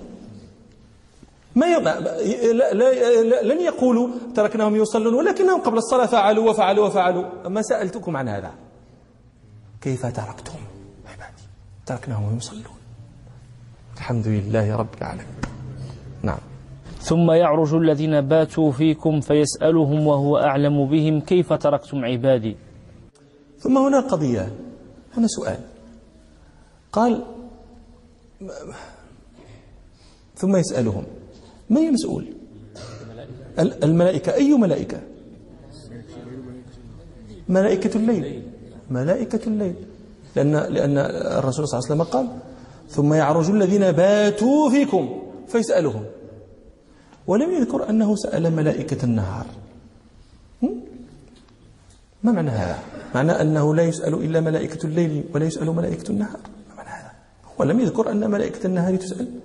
ما 1.56 1.66
ي... 1.66 1.80
لا... 1.80 2.72
لا... 2.72 3.42
لن 3.42 3.60
يقولوا 3.60 4.08
تركناهم 4.36 4.76
يصلون 4.76 5.14
ولكنهم 5.14 5.60
قبل 5.60 5.78
الصلاة 5.78 6.06
فعلوا 6.06 6.50
وفعلوا 6.50 6.86
وفعلوا. 6.86 7.48
ما 7.48 7.62
سألتكم 7.62 8.16
عن 8.16 8.28
هذا؟ 8.28 8.50
كيف 9.80 10.02
تركتم 10.06 10.60
عبادي؟ 11.08 11.44
تركناهم 11.86 12.36
يصلون. 12.36 12.78
الحمد 13.96 14.26
لله 14.28 14.76
رب 14.76 14.94
العالمين. 14.98 15.26
نعم. 16.22 16.38
ثم 17.00 17.30
يعرج 17.30 17.74
الذين 17.74 18.20
باتوا 18.20 18.72
فيكم 18.72 19.20
فيسألهم 19.20 20.06
وهو 20.06 20.38
أعلم 20.38 20.86
بهم 20.86 21.20
كيف 21.20 21.52
تركتم 21.52 22.04
عبادي؟ 22.04 22.56
ثم 23.58 23.78
هنا 23.78 24.00
قضية. 24.00 24.52
هنا 25.16 25.26
سؤال. 25.26 25.60
قال 26.92 27.24
ثم 30.36 30.56
يسألهم 30.56 31.04
من 31.70 31.76
المسؤول؟ 31.76 32.26
الملائكة. 33.58 34.34
أي 34.34 34.52
ملائكة؟ 34.52 35.00
ملائكة 37.48 37.96
الليل. 37.96 38.42
ملائكة 38.90 39.40
الليل. 39.46 39.74
لأن, 40.36 40.52
لأن 40.52 40.98
الرسول 41.38 41.68
صلى 41.68 41.78
الله 41.78 41.90
عليه 41.90 41.94
وسلم 41.94 42.02
قال 42.02 42.28
ثم 42.88 43.14
يعرج 43.14 43.50
الذين 43.50 43.92
باتوا 43.92 44.70
فيكم 44.70 45.22
فيسألهم. 45.48 46.04
ولم 47.26 47.52
يذكر 47.52 47.90
أنه 47.90 48.16
سأل 48.16 48.52
ملائكة 48.52 49.04
النهار. 49.04 49.46
ما 52.22 52.32
معنى 52.32 52.50
هذا 52.50 52.78
معنى 53.14 53.32
أنه 53.32 53.74
لا 53.74 53.82
يسأل 53.82 54.14
إلا 54.14 54.40
ملائكة 54.40 54.86
الليل 54.86 55.24
ولا 55.34 55.46
يسأل 55.46 55.70
ملائكة 55.70 56.10
النهار. 56.10 56.40
ولم 57.62 57.80
يذكر 57.80 58.10
أن 58.10 58.30
ملائكة 58.30 58.66
النهار 58.66 58.96
تسأل. 58.96 59.40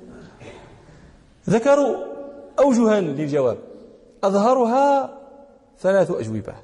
ذكروا 1.50 1.96
أوجها 2.60 3.02
للجواب. 3.02 3.58
أظهرها 4.24 5.18
ثلاث 5.80 6.12
أجوبة. 6.12 6.56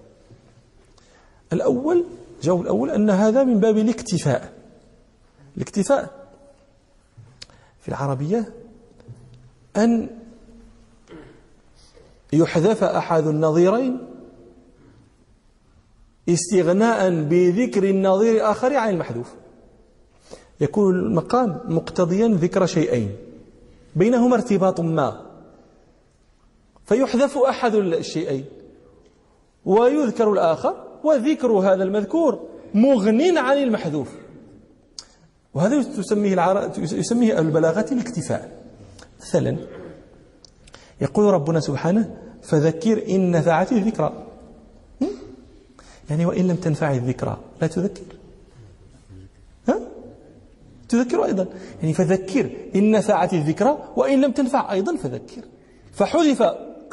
الأول 1.54 2.06
الجواب 2.38 2.62
الأول 2.62 2.90
أن 2.90 3.10
هذا 3.10 3.44
من 3.44 3.60
باب 3.60 3.78
الاكتفاء. 3.78 4.54
الاكتفاء 5.58 6.28
في 7.82 7.88
العربية 7.90 8.54
أن 9.78 10.10
يحذف 12.34 12.84
أحد 12.84 13.28
النظيرين 13.28 14.00
استغناء 16.30 17.24
بذكر 17.24 17.84
النظير 17.84 18.36
الآخر 18.36 18.76
عن 18.76 18.90
المحذوف. 18.90 19.43
يكون 20.62 21.00
المقام 21.00 21.60
مقتضيا 21.66 22.28
ذكر 22.28 22.66
شيئين. 22.66 23.16
بينهما 23.96 24.36
ارتباط 24.36 24.80
ما. 24.80 25.22
فيحذف 26.86 27.38
أحد 27.38 27.76
الشيئين. 27.76 28.46
ويذكر 29.66 30.32
الآخر 30.32 30.76
وذكر 31.04 31.52
هذا 31.52 31.84
المذكور 31.84 32.40
مغن 32.74 33.38
عن 33.38 33.58
المحذوف. 33.58 34.10
وهذا 35.54 35.84
تسميه 35.84 36.34
العر... 36.34 36.72
يسميه 36.78 37.40
البلاغة 37.40 37.86
الاكتفاء. 37.92 38.64
مثلا 39.22 39.58
يقول 41.02 41.34
ربنا 41.34 41.60
سبحانه 41.60 42.18
فذكر 42.44 43.04
إن 43.10 43.32
نفعت 43.32 43.72
الذكرى. 43.72 44.28
يعني 46.10 46.26
وإن 46.26 46.48
لم 46.48 46.56
تنفع 46.56 46.92
الذكرى 46.92 47.38
لا 47.62 47.68
تذكر؟ 47.68 48.02
تذكر 50.96 51.26
أيضا. 51.26 51.48
يعني 51.82 51.94
فذكر. 51.94 52.50
إن 52.76 52.92
نفعت 52.92 53.34
الذكرى 53.34 53.78
وإن 53.96 54.22
لم 54.22 54.32
تنفع 54.32 54.72
أيضا 54.72 54.96
فذكر. 54.96 55.42
فحذف 55.94 56.42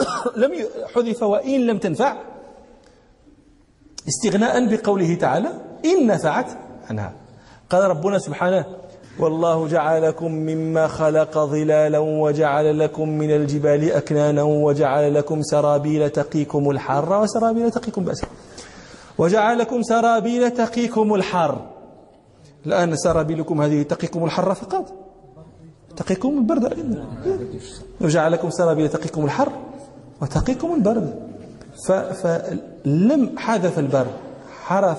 لم 0.42 0.52
حذف 0.94 1.22
وإن 1.22 1.66
لم 1.66 1.78
تنفع 1.78 2.16
استغناء 4.08 4.66
بقوله 4.66 5.14
تعالى 5.14 5.48
إن 5.84 6.06
نفعت 6.06 6.46
عنها 6.90 7.12
قال 7.70 7.90
ربنا 7.90 8.18
سبحانه 8.18 8.64
والله 9.18 9.68
جعلكم 9.68 10.32
مما 10.32 10.86
خلق 10.88 11.38
ظلالا 11.38 11.98
وجعل 11.98 12.78
لكم 12.78 13.08
من 13.08 13.30
الجبال 13.30 13.92
أكنانا 13.92 14.42
وجعل 14.42 15.14
لكم 15.14 15.42
سرابيل 15.42 16.10
تقيكم 16.10 16.70
الحر. 16.70 17.22
وسرابيل 17.22 17.70
تقيكم 17.70 18.04
بأسا 18.04 18.26
وجعل 19.18 19.58
لكم 19.58 19.82
سرابيل 19.82 20.50
تقيكم 20.50 21.14
الحر. 21.14 21.69
الآن 22.66 22.96
سرابيلكم 22.96 23.60
هذه 23.60 23.82
تقيكم 23.82 24.24
الحر 24.24 24.54
فقط. 24.54 24.92
تقيكم 25.96 26.38
البرد. 26.38 26.64
أيضا 26.64 27.06
وجعل 28.00 28.32
لكم 28.32 28.50
سرابيل 28.50 28.88
تقيكم 28.88 29.24
الحر 29.24 29.52
وتقيكم 30.22 30.74
البرد. 30.74 31.30
فلم 32.22 33.38
حذف 33.38 33.78
البرد 33.78 34.12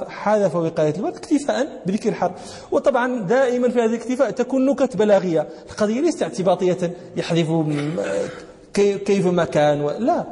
حذف 0.07 0.55
وقاية 0.55 0.95
الوقت 0.95 1.18
اكتفاء 1.18 1.82
بذكر 1.86 2.09
الحر. 2.09 2.32
وطبعا 2.72 3.22
دائما 3.22 3.70
في 3.70 3.80
هذه 3.80 3.89
الاكتفاء 3.89 4.32
تكون 4.32 4.66
نكت 4.66 4.97
بلاغية. 4.97 5.47
القضية 5.70 6.01
ليست 6.01 6.24
اعتباطية. 6.24 6.93
يحذف 7.18 7.47
كيف 8.74 9.28
ما 9.28 9.45
كان 9.45 9.88
لا. 9.88 10.26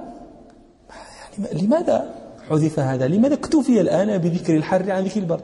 يعني 1.30 1.62
لماذا 1.62 2.16
حذف 2.50 2.80
هذا؟ 2.80 3.08
لماذا 3.08 3.34
اكتفي 3.34 3.82
الآن 3.82 4.18
بذكر 4.18 4.56
الحر 4.56 4.92
عن 4.92 5.04
ذكر 5.04 5.20
البرد 5.20 5.42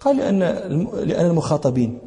قال 0.00 0.16
لأن 0.16 0.40
لأن 0.92 1.26
المخاطبين. 1.26 1.98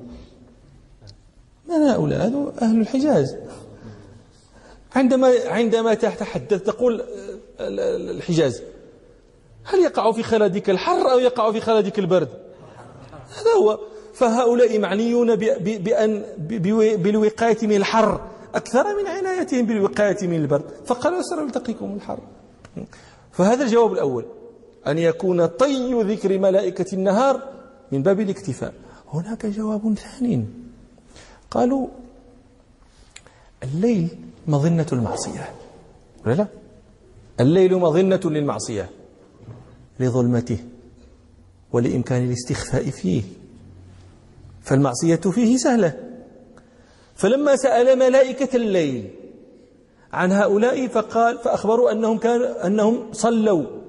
من 1.69 1.75
هؤلاء؟ 1.75 2.27
هذو 2.27 2.51
أهل 2.61 2.81
الحجاز. 2.81 3.35
عندما 4.95 5.33
عندما 5.45 5.93
تتحدث 5.93 6.63
تقول 6.63 7.03
الحجاز 7.59 8.61
هل 9.63 9.79
يقع 9.79 10.11
في 10.11 10.23
خلدك 10.23 10.69
الحر 10.69 11.11
أو 11.11 11.19
يقع 11.19 11.51
في 11.51 11.61
خلدك 11.61 11.99
البرد؟ 11.99 12.29
هذا 13.11 13.51
هو. 13.59 13.79
فهؤلاء 14.13 14.79
معنيون 14.79 15.35
بأن 15.35 16.23
بالوقاية 16.97 17.57
من 17.67 17.75
الحر. 17.75 18.21
أكثر 18.55 18.83
من 19.01 19.07
عنايتهم 19.07 19.65
بالوقاية 19.65 20.27
من 20.27 20.35
البرد. 20.35 20.65
فقالوا 20.85 21.21
سنلتقيكم 21.21 21.95
الحر. 21.95 22.19
فهذا 23.31 23.63
الجواب 23.63 23.93
الأول. 23.93 24.25
أن 24.87 24.97
يكون 24.97 25.45
طي 25.45 26.03
ذكر 26.03 26.39
ملائكة 26.39 26.95
النهار 26.95 27.41
من 27.91 28.03
باب 28.03 28.19
الاكتفاء. 28.19 28.73
هناك 29.13 29.45
جواب 29.45 29.93
ثاني. 29.93 30.45
قالوا 31.51 31.87
الليل 33.63 34.07
مظنة 34.47 34.85
المعصية. 34.93 35.49
ولا 36.25 36.33
لا؟ 36.33 36.47
الليل 37.39 37.75
مظنة 37.75 38.19
للمعصية 38.25 38.89
لظلمته 39.99 40.57
ولإمكان 41.71 42.23
الاستخفاء 42.23 42.89
فيه. 42.89 43.23
فالمعصية 44.61 45.15
فيه 45.15 45.57
سهلة. 45.57 45.99
فلما 47.15 47.55
سأل 47.55 47.99
ملائكة 47.99 48.55
الليل 48.55 49.09
عن 50.13 50.31
هؤلاء 50.31 50.87
فقال 50.87 51.37
فأخبروا 51.37 51.91
أنهم 51.91 52.17
كانوا 52.17 52.67
أنهم 52.67 53.13
صلوا. 53.13 53.80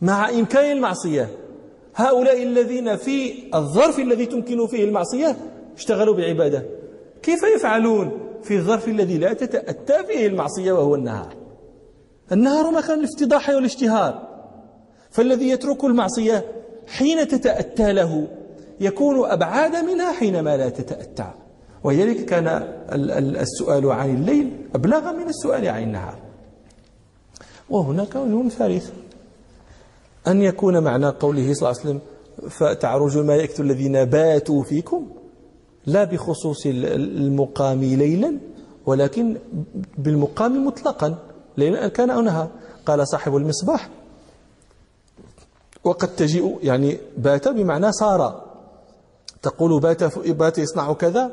مع 0.00 0.30
إمكان 0.30 0.76
المعصية. 0.76 1.28
هؤلاء 1.94 2.42
الذين 2.42 2.96
في 2.96 3.32
الظرف 3.54 3.98
الذي 3.98 4.26
تمكن 4.26 4.66
فيه 4.66 4.84
المعصية 4.84 5.36
اشتغلوا 5.76 6.14
بعبادة. 6.14 6.66
كيف 7.22 7.42
يفعلون 7.56 8.10
في 8.42 8.56
الظرف 8.56 8.88
الذي 8.88 9.18
لا 9.18 9.32
تتأتى 9.32 10.04
فيه 10.06 10.26
المعصية 10.26 10.72
وهو 10.72 10.94
النهار؟ 10.94 11.34
النهار 12.32 12.70
مكان 12.70 12.98
الافتضاح 12.98 13.48
والاشتهار. 13.48 14.28
فالذي 15.10 15.48
يترك 15.48 15.84
المعصية 15.84 16.44
حين 16.86 17.28
تتأتى 17.28 17.92
له 17.92 18.28
يكون 18.80 19.30
أبعاد 19.30 19.76
منها 19.76 20.12
حينما 20.12 20.56
لا 20.56 20.68
تتأتى. 20.68 21.30
ولذلك 21.84 22.24
كان 22.24 22.46
السؤال 23.40 23.90
عن 23.90 24.14
الليل 24.14 24.50
أبلغ 24.74 25.12
من 25.12 25.28
السؤال 25.28 25.68
عن 25.68 25.82
النهار. 25.82 26.18
وهناك 27.70 28.16
وجه 28.16 28.48
ثالث 28.48 28.90
أن 30.28 30.42
يكون 30.42 30.78
معنى 30.78 31.06
قوله 31.06 31.54
صلى 31.54 31.68
الله 31.68 31.80
عليه 31.80 31.90
وسلم 31.90 32.00
فتعرج 32.50 33.16
الملائكة 33.16 33.60
الذين 33.60 34.04
باتوا 34.04 34.62
فيكم 34.62 35.06
لا 35.86 36.04
بخصوص 36.04 36.66
المقام 36.66 37.80
ليلا 37.80 38.38
ولكن 38.86 39.36
بالمقام 39.98 40.66
مطلقا 40.66 41.18
ليلا 41.56 41.88
كان 41.88 42.10
أو 42.10 42.20
نهار 42.20 42.50
قال 42.86 43.08
صاحب 43.08 43.36
المصباح 43.36 43.90
وقد 45.84 46.08
تجيء 46.08 46.58
يعني 46.62 46.98
بات 47.16 47.48
بمعنى 47.48 47.92
صار. 47.92 48.42
تقول 49.42 49.80
بات 49.80 50.18
بات 50.28 50.58
يصنع 50.58 50.92
كذا 50.92 51.30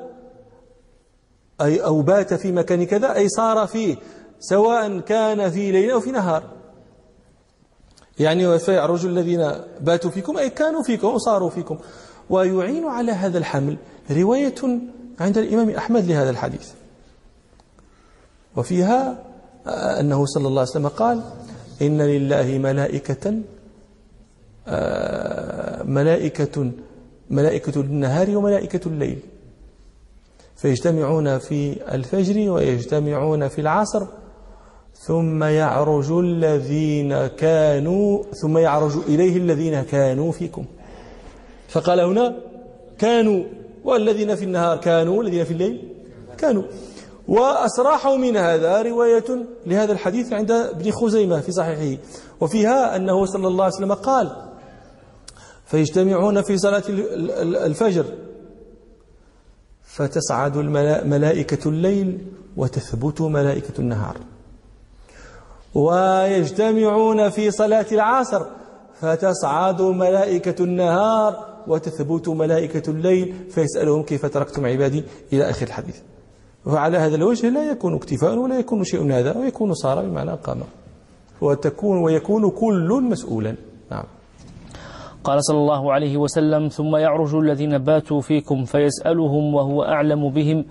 أي 1.61 1.83
أو 1.83 2.01
بات 2.01 2.33
في 2.33 2.51
مكان 2.51 2.85
كذا 2.85 3.15
أي 3.15 3.29
صار 3.29 3.67
فيه 3.67 3.95
سواء 4.39 4.99
كان 4.99 5.49
في 5.49 5.71
ليل 5.71 5.91
أو 5.91 5.99
في 5.99 6.11
نهار. 6.11 6.43
يعني 8.19 8.59
فيعرج 8.59 9.05
الذين 9.05 9.51
باتوا 9.81 10.11
فيكم 10.11 10.37
أي 10.37 10.49
كانوا 10.49 10.83
فيكم 10.83 11.07
وصاروا 11.07 11.49
فيكم. 11.49 11.77
ويعين 12.29 12.85
على 12.85 13.11
هذا 13.11 13.37
الحمل 13.37 13.77
رواية 14.11 14.55
عند 15.19 15.37
الإمام 15.37 15.69
أحمد 15.69 16.05
لهذا 16.05 16.29
الحديث. 16.29 16.71
وفيها 18.55 19.23
أنه 19.99 20.25
صلى 20.25 20.47
الله 20.47 20.61
عليه 20.61 20.71
وسلم 20.71 20.87
قال 20.87 21.23
إن 21.81 22.01
لله 22.01 22.57
ملائكة 22.57 23.33
آه، 24.67 25.83
ملائكة 25.83 26.71
ملائكة 27.29 27.81
النهار 27.81 28.37
وملائكة 28.37 28.87
الليل. 28.87 29.19
فيجتمعون 30.55 31.37
في 31.37 31.93
الفجر 31.95 32.51
ويجتمعون 32.51 33.47
في 33.47 33.61
العصر. 33.61 34.07
ثم 34.95 35.43
يعرج 35.43 36.11
الذين 36.11 37.27
كانوا 37.27 38.23
ثم 38.41 38.57
يعرج 38.57 38.97
إليه 39.07 39.37
الذين 39.37 39.81
كانوا 39.81 40.31
فيكم. 40.31 40.65
فقال 41.69 41.99
هنا 41.99 42.35
كانوا 42.99 43.43
والذين 43.83 44.35
في 44.35 44.45
النهار 44.45 44.77
كانوا 44.77 45.17
والذين 45.17 45.43
في 45.43 45.51
الليل 45.51 45.89
كانوا. 46.37 46.63
وأسراحوا 47.27 48.17
من 48.17 48.37
هذا 48.37 48.81
رواية 48.81 49.45
لهذا 49.65 49.91
الحديث 49.91 50.33
عند 50.33 50.51
ابن 50.51 50.91
خزيمة 50.91 51.39
في 51.39 51.51
صحيحه. 51.51 52.01
وفيها 52.41 52.95
أنه 52.95 53.25
صلى 53.25 53.47
الله 53.47 53.63
عليه 53.63 53.75
وسلم 53.75 53.93
قال 53.93 54.35
فيجتمعون 55.65 56.41
في 56.41 56.57
صلاة 56.57 56.83
الفجر 57.65 58.05
فتصعد 59.83 60.57
ملائكة 61.05 61.69
الليل 61.69 62.25
وتثبت 62.57 63.21
ملائكة 63.21 63.73
النهار. 63.79 64.17
ويجتمعون 65.75 67.29
في 67.29 67.51
صلاة 67.51 67.85
العصر 67.91 68.45
فتصعد 68.93 69.81
ملائكة 69.81 70.63
النهار 70.63 71.45
وتثبت 71.67 72.29
ملائكة 72.29 72.89
الليل 72.91 73.33
فيسألهم 73.49 74.03
كيف 74.03 74.25
تركتم 74.25 74.65
عبادي 74.65 75.03
إلى 75.33 75.49
آخر 75.49 75.67
الحديث. 75.67 75.97
وعلى 76.65 76.97
هذا 76.97 77.15
الوجه 77.15 77.49
لا 77.49 77.71
يكون 77.71 77.95
اكتفاء 77.95 78.35
ولا 78.35 78.59
يكون 78.59 78.83
شيء 78.83 79.11
هذا 79.11 79.37
ويكون 79.37 79.73
صار 79.73 80.01
بمعنى 80.01 80.31
قام. 80.31 80.59
وتكون 81.41 82.03
ويكون 82.03 82.49
كل 82.49 83.03
مسؤولا. 83.09 83.55
نعم. 83.91 84.03
قال 85.23 85.43
صلى 85.43 85.57
الله 85.57 85.93
عليه 85.93 86.17
وسلم 86.17 86.67
ثم 86.67 86.95
يعرج 86.95 87.35
الذين 87.35 87.77
باتوا 87.77 88.21
فيكم 88.21 88.65
فيسألهم 88.65 89.53
وهو 89.53 89.83
أعلم 89.83 90.29
بهم 90.29 90.65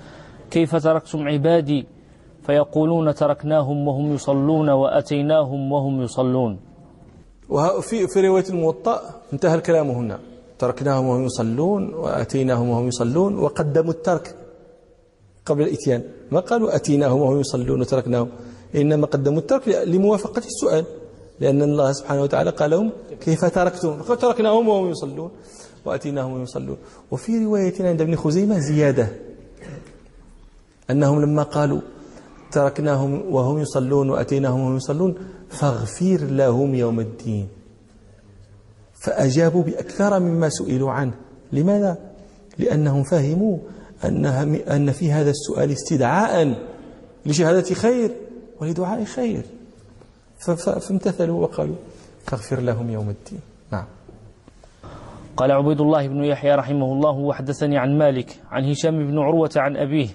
كيف 0.51 0.77
تركتم 0.77 1.29
عبادي؟ 1.29 1.87
فيقولون 2.47 3.15
تركناهم 3.15 3.89
وهم 3.89 4.15
يصلون 4.15 4.69
وأتيناهم 4.69 5.73
وهم 5.73 6.03
يصلون. 6.03 6.59
وفي 7.49 8.07
في 8.09 8.21
رواية 8.29 8.49
الموطأ 8.49 9.01
انتهى 9.33 9.55
الكلام 9.55 9.91
هنا. 9.91 10.19
تركناهم 10.59 11.07
وهم 11.07 11.25
يصلون 11.25 11.95
وأتيناهم 11.95 12.69
وهم 12.69 12.89
يصلون 12.89 13.39
وقدموا 13.39 13.93
الترك 13.93 14.35
قبل 15.47 15.63
الإتيان. 15.63 16.03
ما 16.31 16.41
قالوا 16.41 16.77
أتيناهم 16.77 17.21
وهم 17.21 17.41
يصلون 17.41 17.81
وتركناهم؟ 17.81 18.29
إنما 18.75 19.07
قدموا 19.07 19.39
الترك 19.39 19.69
لموافقة 19.69 20.43
السؤال. 20.53 20.85
لأن 21.41 21.63
الله 21.63 21.93
سبحانه 21.93 22.23
وتعالى 22.23 22.51
قال 22.51 22.71
لهم 22.71 22.93
كيف 23.21 23.45
تركتم؟ 23.45 24.03
تركناهم 24.03 24.69
وهم 24.69 24.91
يصلون 24.91 25.31
وأتيناهم 25.85 26.33
وهم 26.33 26.43
يصلون. 26.43 26.77
وفي 27.11 27.45
رواية 27.45 27.75
عند 27.81 28.01
ابن 28.01 28.17
خزيمة 28.17 28.59
زيادة 28.59 29.09
أنهم 30.91 31.23
لما 31.23 31.43
قالوا 31.43 31.81
تركناهم 32.53 33.35
وهم 33.35 33.59
يصلون 33.59 34.11
وأتيناهم 34.11 34.61
وهم 34.61 34.77
يصلون 34.77 35.15
فاغفر 35.49 36.19
لهم 36.25 36.75
يوم 36.75 37.01
الدين. 37.01 37.49
فأجابوا 38.95 39.63
بأكثر 39.63 40.21
مما 40.21 40.49
سئلوا 40.49 40.91
عنه. 40.91 41.13
لماذا؟ 41.53 41.99
لأنهم 42.59 43.03
فهموا 43.03 43.59
أنها 44.05 44.43
أن 44.77 44.93
في 44.93 45.13
هذا 45.13 45.31
السؤال 45.31 45.71
استدعاء 45.71 46.55
لشهادة 47.27 47.75
خير 47.75 48.11
ولدعاء 48.61 49.05
خير. 49.05 49.43
فامتثلوا 50.57 51.43
وقالوا 51.43 51.77
فاغفر 52.27 52.61
لهم 52.61 52.91
يوم 52.91 53.09
الدين. 53.09 53.41
نعم. 53.73 53.87
قال 55.37 55.53
عبيد 55.53 55.81
الله 55.81 56.09
بن 56.09 56.25
يحيى 56.25 56.55
رحمه 56.55 56.93
الله 56.93 57.19
وحدثني 57.19 57.79
عن 57.79 57.99
مالك 57.99 58.41
عن 58.51 58.71
هشام 58.71 59.07
بن 59.07 59.19
عروة 59.19 59.51
عن 59.57 59.77
أبيه 59.77 60.09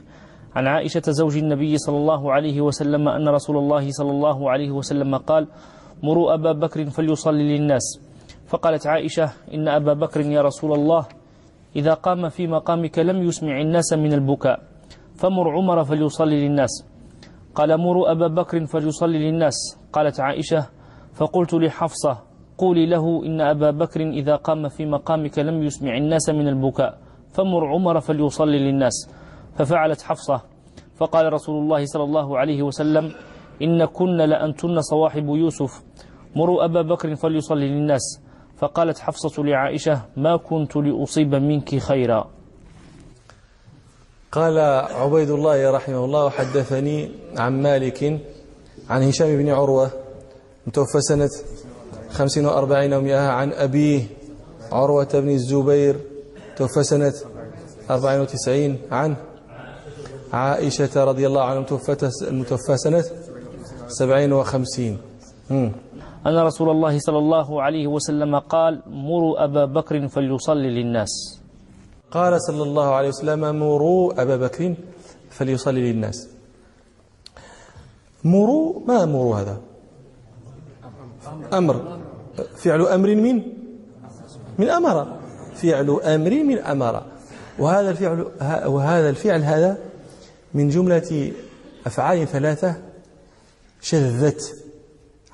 عن 0.58 0.68
عائشة 0.68 1.06
زوج 1.06 1.38
النبي 1.38 1.78
صلى 1.78 1.98
الله 1.98 2.22
عليه 2.34 2.62
وسلم 2.62 3.08
أن 3.08 3.30
رسول 3.30 3.58
الله 3.58 3.92
صلى 3.92 4.12
الله 4.12 4.38
عليه 4.52 4.72
وسلم 4.72 5.16
قال 5.30 5.48
مروا 6.04 6.34
أبا 6.34 6.52
بكر 6.52 6.90
فليصلي 6.90 7.58
للناس. 7.58 7.86
فقالت 8.50 8.88
عائشة 8.88 9.54
إن 9.54 9.68
أبا 9.68 9.94
بكر 9.94 10.22
يا 10.22 10.42
رسول 10.42 10.74
الله 10.74 11.06
إذا 11.76 11.94
قام 11.94 12.30
في 12.30 12.48
مقامك 12.48 13.00
لم 13.00 13.22
يسمع 13.22 13.62
الناس 13.62 13.94
من 13.94 14.14
البكاء 14.14 14.58
فمر 15.22 15.46
عمر 15.50 15.84
فليصلي 15.84 16.48
للناس. 16.48 16.74
قال 17.56 17.78
مروا 17.78 18.12
أبا 18.12 18.28
بكر 18.28 18.66
فليصلي 18.66 19.20
للناس. 19.30 19.58
قالت 19.94 20.20
عائشة 20.20 20.66
فقلت 21.14 21.54
لحفصة 21.54 22.18
قولي 22.58 22.86
له 22.86 23.06
إن 23.26 23.42
أبا 23.42 23.72
بكر 23.72 24.02
إذا 24.02 24.36
قام 24.36 24.68
في 24.74 24.86
مقامك 24.86 25.40
لم 25.40 25.64
يسمع 25.64 25.98
الناس 25.98 26.30
من 26.30 26.48
البكاء 26.48 26.98
فمر 27.30 27.62
عمر 27.66 28.00
فليصلي 28.00 28.60
للناس. 28.60 29.27
ففعلت 29.58 30.02
حفصة. 30.02 30.42
فقال 30.98 31.34
رسول 31.34 31.56
الله 31.64 31.86
صلى 31.86 32.04
الله 32.04 32.38
عليه 32.38 32.64
وسلم 32.64 33.12
إن 33.62 33.86
كن 33.86 34.18
لأنتن 34.18 34.82
صواحب 34.82 35.26
يوسف. 35.28 35.82
مروا 36.36 36.66
أبا 36.66 36.82
بكر 36.82 37.16
فليصلي 37.16 37.68
للناس. 37.68 38.22
فقالت 38.58 39.00
حفصة 39.00 39.44
لعائشة 39.44 40.02
ما 40.18 40.38
كنت 40.38 40.76
لأصيب 40.76 41.36
منك 41.36 41.78
خيرا. 41.78 42.28
قال 44.32 44.60
عبيد 44.92 45.30
الله 45.30 45.72
رحمه 45.72 46.06
الله 46.06 46.26
وحدثني 46.26 47.12
عن 47.38 47.62
مالك 47.62 48.20
عن 48.90 49.04
هشام 49.04 49.38
بن 49.38 49.50
عروة 49.50 49.92
متوفى 50.68 51.02
سنة 51.02 51.30
خمسين 52.10 52.46
وأربعين 52.46 52.94
ومئة 52.94 53.28
عن 53.28 53.52
أبيه 53.52 54.04
عروة 54.72 55.08
بن 55.14 55.30
الزبير 55.30 55.96
توفى 56.58 56.84
سنة 56.84 57.14
أربعين 57.90 58.22
وتسعين 58.22 58.80
عن 58.92 59.16
عائشة 60.34 61.04
رضي 61.04 61.28
الله 61.28 61.44
عنها 61.44 61.66
المتوفى 62.22 62.78
سنة 62.78 63.04
سبعين 63.88 64.34
وخمسين. 64.34 64.98
أن 66.28 66.40
رسول 66.40 66.70
الله 66.70 67.00
صلى 67.00 67.18
الله 67.18 67.62
عليه 67.62 67.88
وسلم 67.88 68.40
قال 68.40 68.82
مروا 68.88 69.44
أبا 69.44 69.66
بكر 69.66 70.08
فليصلي 70.08 70.70
للناس. 70.84 71.42
قال 72.12 72.42
صلى 72.42 72.64
الله 72.64 72.88
عليه 72.96 73.08
وسلم 73.08 73.60
مروا 73.60 74.22
أبا 74.22 74.38
بكر 74.38 74.76
فليصلي 75.30 75.92
للناس. 75.92 76.28
مروا؟ 78.24 78.80
ما 78.88 79.06
مروا 79.06 79.36
هذا؟ 79.36 79.58
أمر. 81.54 82.00
فعل 82.56 82.82
أمر 82.82 83.16
من؟ 83.16 83.42
من 84.58 84.70
أمر. 84.70 85.08
فعل 85.56 85.90
أمر 85.90 86.44
من 86.44 86.58
أمر. 86.58 87.04
وهذا 87.60 87.90
الفعل 87.90 88.28
وهذا 88.66 89.10
الفعل 89.10 89.42
هذا 89.44 89.78
من 90.54 90.70
جملة 90.70 91.32
أفعال 91.86 92.28
ثلاثة 92.28 92.76
شذت 93.82 94.56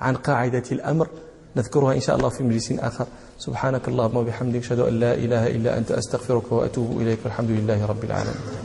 عن 0.00 0.16
قاعدة 0.16 0.62
الأمر. 0.72 1.08
نذكرها 1.56 1.94
إن 1.94 2.00
شاء 2.00 2.16
الله 2.16 2.28
في 2.28 2.42
مجلس 2.42 2.72
آخر. 2.72 3.06
سبحانك 3.38 3.88
اللهم 3.88 4.16
وبحمدك 4.16 4.60
أشهد 4.60 4.78
أن 4.78 5.00
لا 5.00 5.14
إله 5.14 5.46
إلا 5.46 5.78
أنت 5.78 5.92
أستغفرك 5.92 6.52
وأتوب 6.52 7.00
إليك 7.00 7.18
والحمد 7.24 7.50
لله 7.50 7.86
رب 7.86 8.04
العالمين. 8.04 8.64